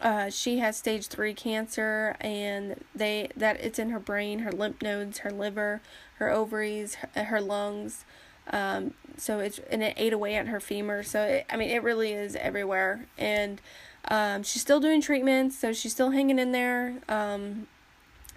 uh, 0.03 0.29
she 0.29 0.59
has 0.59 0.77
stage 0.77 1.07
three 1.07 1.33
cancer 1.33 2.17
and 2.21 2.85
they 2.95 3.29
that 3.37 3.59
it's 3.61 3.79
in 3.79 3.91
her 3.91 4.01
brain 4.01 4.41
her 4.41 4.53
lymph 4.53 4.83
nodes 4.83 5.19
her 5.19 5.31
liver 5.31 5.81
her 6.17 6.31
ovaries 6.31 6.97
her, 6.97 7.25
her 7.25 7.41
lungs 7.41 8.05
um, 8.51 8.95
so 9.17 9.39
it's 9.41 9.59
and 9.71 9.83
it 9.83 9.95
ate 9.97 10.13
away 10.13 10.37
at 10.37 10.49
her 10.49 10.61
femur. 10.61 11.03
So 11.03 11.23
it, 11.23 11.47
I 11.51 11.57
mean, 11.57 11.71
it 11.71 11.83
really 11.83 12.13
is 12.13 12.37
everywhere. 12.37 13.07
And 13.17 13.61
um, 14.09 14.43
she's 14.43 14.63
still 14.63 14.81
doing 14.81 15.01
treatments, 15.01 15.59
so 15.59 15.73
she's 15.73 15.93
still 15.93 16.11
hanging 16.11 16.39
in 16.39 16.53
there. 16.53 16.97
Um, 17.09 17.67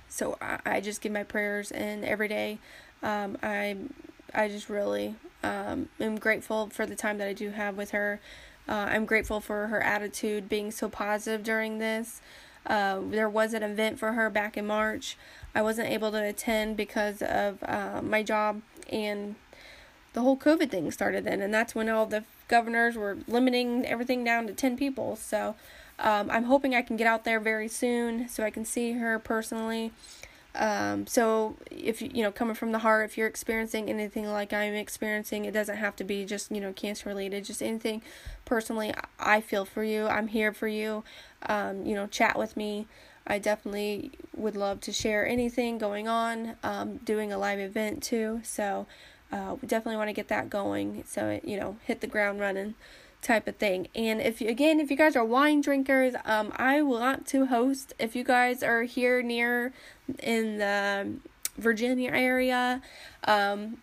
so 0.07 0.37
I, 0.41 0.59
I 0.65 0.81
just 0.81 1.01
give 1.01 1.11
my 1.11 1.23
prayers 1.23 1.71
and 1.71 2.03
every 2.03 2.27
day. 2.27 2.59
Um, 3.03 3.37
I 3.43 3.77
I 4.33 4.47
just 4.47 4.69
really 4.69 5.15
um, 5.43 5.89
am 5.99 6.17
grateful 6.17 6.69
for 6.69 6.85
the 6.85 6.95
time 6.95 7.17
that 7.19 7.27
I 7.27 7.33
do 7.33 7.51
have 7.51 7.77
with 7.77 7.91
her. 7.91 8.19
Uh, 8.67 8.87
I'm 8.91 9.05
grateful 9.05 9.39
for 9.39 9.67
her 9.67 9.81
attitude 9.81 10.47
being 10.47 10.71
so 10.71 10.89
positive 10.89 11.43
during 11.43 11.79
this. 11.79 12.21
Uh, 12.65 12.99
there 13.09 13.29
was 13.29 13.53
an 13.53 13.63
event 13.63 13.97
for 13.97 14.13
her 14.13 14.29
back 14.29 14.57
in 14.57 14.67
March. 14.67 15.17
I 15.55 15.61
wasn't 15.61 15.89
able 15.89 16.11
to 16.11 16.23
attend 16.23 16.77
because 16.77 17.21
of 17.21 17.63
uh, 17.63 18.01
my 18.03 18.21
job 18.21 18.61
and 18.91 19.35
the 20.19 20.23
whole 20.23 20.35
COVID 20.35 20.69
thing 20.69 20.91
started 20.91 21.23
then, 21.23 21.39
and 21.39 21.53
that's 21.53 21.73
when 21.73 21.87
all 21.87 22.05
the 22.05 22.25
governors 22.49 22.97
were 22.97 23.19
limiting 23.29 23.85
everything 23.85 24.25
down 24.25 24.47
to 24.47 24.53
10 24.53 24.75
people. 24.75 25.15
So 25.15 25.55
um, 25.97 26.29
I'm 26.29 26.43
hoping 26.43 26.75
I 26.75 26.81
can 26.81 26.97
get 26.97 27.07
out 27.07 27.23
there 27.23 27.39
very 27.39 27.69
soon 27.69 28.27
so 28.27 28.43
I 28.43 28.49
can 28.49 28.65
see 28.65 28.91
her 28.93 29.17
personally. 29.17 29.93
Um, 30.55 31.07
so 31.07 31.55
if 31.71 32.01
you, 32.01 32.21
know, 32.21 32.33
coming 32.33 32.53
from 32.53 32.73
the 32.73 32.79
heart, 32.79 33.09
if 33.09 33.17
you're 33.17 33.27
experiencing 33.27 33.89
anything 33.89 34.25
like 34.25 34.51
I'm 34.51 34.73
experiencing, 34.73 35.45
it 35.45 35.53
doesn't 35.53 35.77
have 35.77 35.95
to 35.95 36.03
be 36.03 36.25
just, 36.25 36.51
you 36.51 36.59
know, 36.59 36.73
cancer 36.73 37.07
related, 37.07 37.45
just 37.45 37.63
anything 37.63 38.01
personally, 38.43 38.93
I 39.17 39.39
feel 39.39 39.63
for 39.63 39.85
you. 39.85 40.05
I'm 40.07 40.27
here 40.27 40.51
for 40.51 40.67
you. 40.67 41.05
Um, 41.43 41.85
you 41.85 41.95
know, 41.95 42.07
chat 42.07 42.37
with 42.37 42.57
me. 42.57 42.87
I 43.25 43.39
definitely 43.39 44.11
would 44.35 44.57
love 44.57 44.81
to 44.81 44.91
share 44.91 45.25
anything 45.25 45.77
going 45.77 46.09
on, 46.09 46.57
um, 46.61 46.97
doing 46.97 47.31
a 47.31 47.37
live 47.37 47.59
event 47.59 48.03
too. 48.03 48.41
So, 48.43 48.85
uh, 49.31 49.55
we 49.61 49.67
definitely 49.67 49.97
want 49.97 50.09
to 50.09 50.13
get 50.13 50.27
that 50.27 50.49
going 50.49 51.03
so 51.07 51.29
it, 51.29 51.45
you 51.45 51.57
know 51.57 51.77
hit 51.85 52.01
the 52.01 52.07
ground 52.07 52.39
running 52.39 52.75
type 53.21 53.47
of 53.47 53.55
thing 53.57 53.87
and 53.95 54.21
if 54.21 54.39
you 54.39 54.47
again 54.47 54.79
if 54.79 54.89
you 54.89 54.95
guys 54.95 55.15
are 55.15 55.25
wine 55.25 55.59
drinkers 55.59 56.13
um 56.23 56.53
i 56.55 56.81
want 56.81 57.25
to 57.27 57.47
host 57.47 57.93
if 57.99 58.15
you 58.15 58.23
guys 58.23 58.63
are 58.63 58.83
here 58.83 59.21
near 59.21 59.73
in 60.23 60.57
the 60.57 61.09
virginia 61.57 62.11
area 62.11 62.81
um 63.25 63.77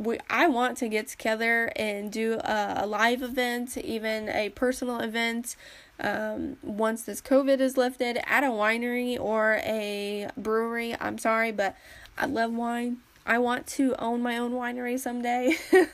we, 0.00 0.18
I 0.30 0.46
want 0.46 0.78
to 0.78 0.88
get 0.88 1.08
together 1.08 1.72
and 1.76 2.10
do 2.10 2.34
a, 2.34 2.78
a 2.78 2.86
live 2.86 3.22
event, 3.22 3.76
even 3.76 4.28
a 4.30 4.48
personal 4.50 4.98
event, 4.98 5.56
um, 5.98 6.56
once 6.62 7.02
this 7.02 7.20
COVID 7.20 7.60
is 7.60 7.76
lifted 7.76 8.18
at 8.26 8.42
a 8.42 8.48
winery 8.48 9.20
or 9.20 9.60
a 9.62 10.30
brewery. 10.36 10.96
I'm 10.98 11.18
sorry, 11.18 11.52
but 11.52 11.76
I 12.16 12.26
love 12.26 12.52
wine. 12.52 12.98
I 13.26 13.38
want 13.38 13.66
to 13.68 13.94
own 13.98 14.22
my 14.22 14.38
own 14.38 14.52
winery 14.52 14.98
someday. 14.98 15.56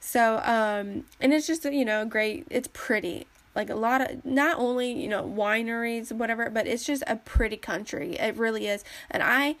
so, 0.00 0.36
um, 0.38 1.04
and 1.20 1.32
it's 1.32 1.46
just, 1.46 1.64
you 1.64 1.84
know, 1.84 2.04
great. 2.04 2.46
It's 2.50 2.68
pretty. 2.72 3.26
Like 3.54 3.68
a 3.68 3.74
lot 3.74 4.00
of, 4.00 4.24
not 4.24 4.58
only, 4.58 4.92
you 4.92 5.08
know, 5.08 5.22
wineries, 5.22 6.10
whatever, 6.10 6.48
but 6.48 6.66
it's 6.66 6.84
just 6.84 7.02
a 7.06 7.16
pretty 7.16 7.58
country. 7.58 8.14
It 8.16 8.36
really 8.36 8.66
is. 8.66 8.82
And 9.10 9.22
I, 9.22 9.56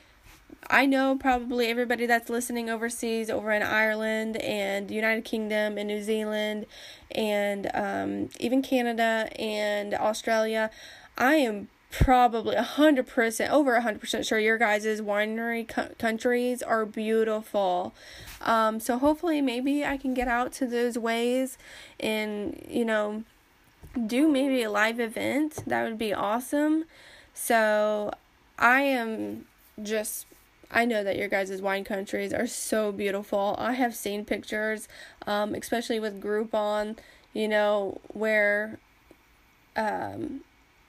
I 0.70 0.86
know 0.86 1.16
probably 1.16 1.66
everybody 1.66 2.06
that's 2.06 2.30
listening 2.30 2.70
overseas, 2.70 3.28
over 3.28 3.52
in 3.52 3.62
Ireland 3.62 4.36
and 4.38 4.90
United 4.90 5.24
Kingdom 5.24 5.76
and 5.76 5.88
New 5.88 6.02
Zealand 6.02 6.66
and 7.10 7.70
um, 7.74 8.28
even 8.40 8.62
Canada 8.62 9.28
and 9.38 9.92
Australia. 9.94 10.70
I 11.18 11.34
am 11.36 11.68
probably 11.92 12.56
100% 12.56 13.50
over 13.50 13.80
100% 13.80 14.26
sure 14.26 14.38
your 14.38 14.58
guys' 14.58 15.00
winery 15.00 15.68
co- 15.68 15.90
countries 15.98 16.62
are 16.62 16.84
beautiful. 16.86 17.94
Um, 18.40 18.80
so 18.80 18.98
hopefully 18.98 19.40
maybe 19.40 19.84
i 19.84 19.96
can 19.96 20.14
get 20.14 20.26
out 20.26 20.52
to 20.54 20.66
those 20.66 20.98
ways 20.98 21.56
and 22.00 22.60
you 22.68 22.84
know 22.84 23.22
do 24.06 24.26
maybe 24.26 24.62
a 24.62 24.70
live 24.70 24.98
event. 24.98 25.62
That 25.66 25.84
would 25.84 25.98
be 25.98 26.12
awesome. 26.12 26.84
So 27.34 28.12
i 28.58 28.80
am 28.80 29.46
just 29.82 30.26
I 30.70 30.86
know 30.86 31.04
that 31.04 31.18
your 31.18 31.28
guys' 31.28 31.60
wine 31.60 31.84
countries 31.84 32.32
are 32.32 32.46
so 32.46 32.92
beautiful. 32.92 33.54
I 33.58 33.74
have 33.74 33.94
seen 33.94 34.24
pictures, 34.24 34.88
um, 35.26 35.54
especially 35.54 36.00
with 36.00 36.22
Groupon, 36.22 36.96
you 37.34 37.46
know, 37.46 38.00
where 38.14 38.78
um, 39.76 40.40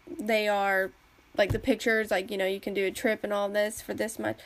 they 0.07 0.47
are 0.47 0.91
like 1.37 1.51
the 1.51 1.59
pictures, 1.59 2.11
like, 2.11 2.29
you 2.29 2.37
know, 2.37 2.45
you 2.45 2.59
can 2.59 2.73
do 2.73 2.85
a 2.85 2.91
trip 2.91 3.23
and 3.23 3.33
all 3.33 3.49
this 3.49 3.81
for 3.81 3.93
this 3.93 4.19
much. 4.19 4.39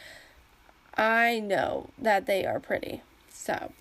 I 0.96 1.40
know 1.40 1.90
that 1.98 2.26
they 2.26 2.46
are 2.46 2.60
pretty. 2.60 3.02
So, 3.30 3.72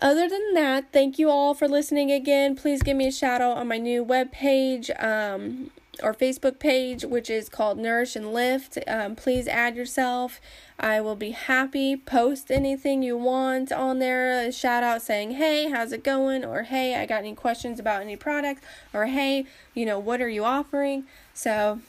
other 0.00 0.28
than 0.28 0.54
that, 0.54 0.92
thank 0.92 1.18
you 1.18 1.30
all 1.30 1.54
for 1.54 1.68
listening 1.68 2.10
again. 2.12 2.54
Please 2.54 2.82
give 2.82 2.96
me 2.96 3.08
a 3.08 3.12
shout 3.12 3.40
out 3.40 3.56
on 3.56 3.68
my 3.68 3.78
new 3.78 4.02
web 4.04 4.30
page 4.30 4.90
um, 4.98 5.70
or 6.02 6.14
Facebook 6.14 6.58
page, 6.58 7.04
which 7.04 7.30
is 7.30 7.48
called 7.48 7.78
Nourish 7.78 8.16
and 8.16 8.32
Lift. 8.32 8.78
Um, 8.86 9.16
please 9.16 9.46
add 9.48 9.76
yourself. 9.76 10.40
I 10.78 11.00
will 11.00 11.16
be 11.16 11.30
happy. 11.30 11.96
Post 11.96 12.50
anything 12.50 13.02
you 13.02 13.16
want 13.16 13.70
on 13.70 13.98
there. 13.98 14.48
A 14.48 14.52
shout 14.52 14.82
out 14.82 15.02
saying, 15.02 15.32
hey, 15.32 15.70
how's 15.70 15.92
it 15.92 16.02
going? 16.02 16.44
Or 16.44 16.62
hey, 16.62 16.96
I 16.96 17.06
got 17.06 17.18
any 17.18 17.34
questions 17.34 17.78
about 17.78 18.00
any 18.02 18.16
product? 18.16 18.62
Or 18.92 19.06
hey, 19.06 19.46
you 19.74 19.84
know, 19.84 19.98
what 19.98 20.20
are 20.20 20.28
you 20.28 20.44
offering? 20.44 21.04
So 21.34 21.80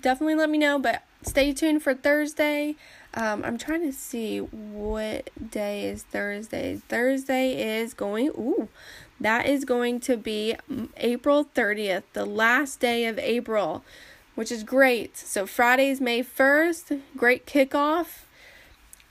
definitely 0.00 0.36
let 0.36 0.50
me 0.50 0.58
know. 0.58 0.78
But 0.78 1.02
stay 1.22 1.52
tuned 1.52 1.82
for 1.82 1.94
Thursday. 1.94 2.76
Um, 3.14 3.42
I'm 3.44 3.58
trying 3.58 3.82
to 3.82 3.92
see 3.92 4.38
what 4.38 5.30
day 5.50 5.84
is 5.84 6.02
Thursday. 6.02 6.80
Thursday 6.88 7.78
is 7.80 7.94
going, 7.94 8.28
ooh, 8.28 8.68
that 9.20 9.46
is 9.46 9.64
going 9.64 10.00
to 10.00 10.16
be 10.16 10.54
April 10.96 11.44
30th, 11.44 12.04
the 12.12 12.24
last 12.24 12.80
day 12.80 13.06
of 13.06 13.18
April, 13.18 13.84
which 14.34 14.52
is 14.52 14.62
great. 14.62 15.16
So 15.16 15.46
Friday's 15.46 16.00
May 16.00 16.22
1st, 16.22 17.00
great 17.16 17.46
kickoff. 17.46 18.24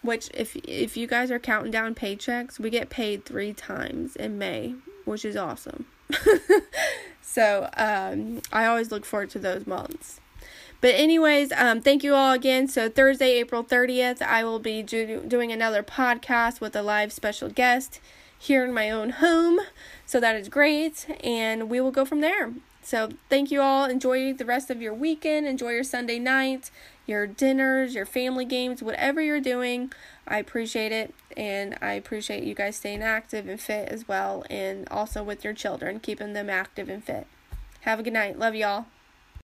Which, 0.03 0.29
if 0.33 0.55
if 0.55 0.95
you 0.95 1.07
guys 1.07 1.31
are 1.31 1.39
counting 1.39 1.71
down 1.71 1.95
paychecks, 1.95 2.59
we 2.59 2.69
get 2.69 2.89
paid 2.89 3.25
three 3.25 3.51
times 3.51 4.15
in 4.15 4.37
May, 4.37 4.75
which 5.03 5.25
is 5.25 5.35
awesome. 5.35 5.87
so 7.21 7.69
um, 7.75 8.41
I 8.53 8.67
always 8.67 8.91
look 8.91 9.03
forward 9.03 9.31
to 9.31 9.39
those 9.39 9.67
months. 9.67 10.21
But, 10.79 10.93
anyways, 10.93 11.51
um, 11.53 11.81
thank 11.81 12.03
you 12.03 12.13
all 12.13 12.31
again. 12.31 12.67
So, 12.67 12.87
Thursday, 12.87 13.31
April 13.39 13.63
30th, 13.63 14.21
I 14.21 14.43
will 14.43 14.59
be 14.59 14.83
do- 14.83 15.23
doing 15.27 15.51
another 15.51 15.81
podcast 15.81 16.61
with 16.61 16.75
a 16.75 16.83
live 16.83 17.11
special 17.11 17.49
guest 17.49 17.99
here 18.37 18.63
in 18.63 18.73
my 18.73 18.89
own 18.89 19.11
home. 19.11 19.59
So, 20.05 20.19
that 20.19 20.35
is 20.35 20.49
great. 20.49 21.07
And 21.23 21.69
we 21.69 21.81
will 21.81 21.91
go 21.91 22.05
from 22.05 22.21
there. 22.21 22.53
So, 22.81 23.09
thank 23.29 23.51
you 23.51 23.61
all. 23.61 23.85
Enjoy 23.85 24.33
the 24.33 24.45
rest 24.45 24.69
of 24.69 24.81
your 24.81 24.93
weekend. 24.93 25.45
Enjoy 25.45 25.71
your 25.71 25.83
Sunday 25.83 26.19
night, 26.19 26.71
your 27.05 27.27
dinners, 27.27 27.93
your 27.93 28.05
family 28.05 28.45
games, 28.45 28.81
whatever 28.81 29.21
you're 29.21 29.41
doing. 29.41 29.91
I 30.27 30.37
appreciate 30.37 30.91
it. 30.91 31.13
And 31.35 31.77
I 31.81 31.93
appreciate 31.93 32.43
you 32.43 32.55
guys 32.55 32.77
staying 32.77 33.03
active 33.03 33.47
and 33.47 33.59
fit 33.59 33.89
as 33.89 34.07
well. 34.07 34.45
And 34.49 34.87
also 34.89 35.23
with 35.23 35.43
your 35.43 35.53
children, 35.53 35.99
keeping 35.99 36.33
them 36.33 36.49
active 36.49 36.89
and 36.89 37.03
fit. 37.03 37.27
Have 37.81 37.99
a 37.99 38.03
good 38.03 38.13
night. 38.13 38.39
Love 38.39 38.55
y'all. 38.55 38.85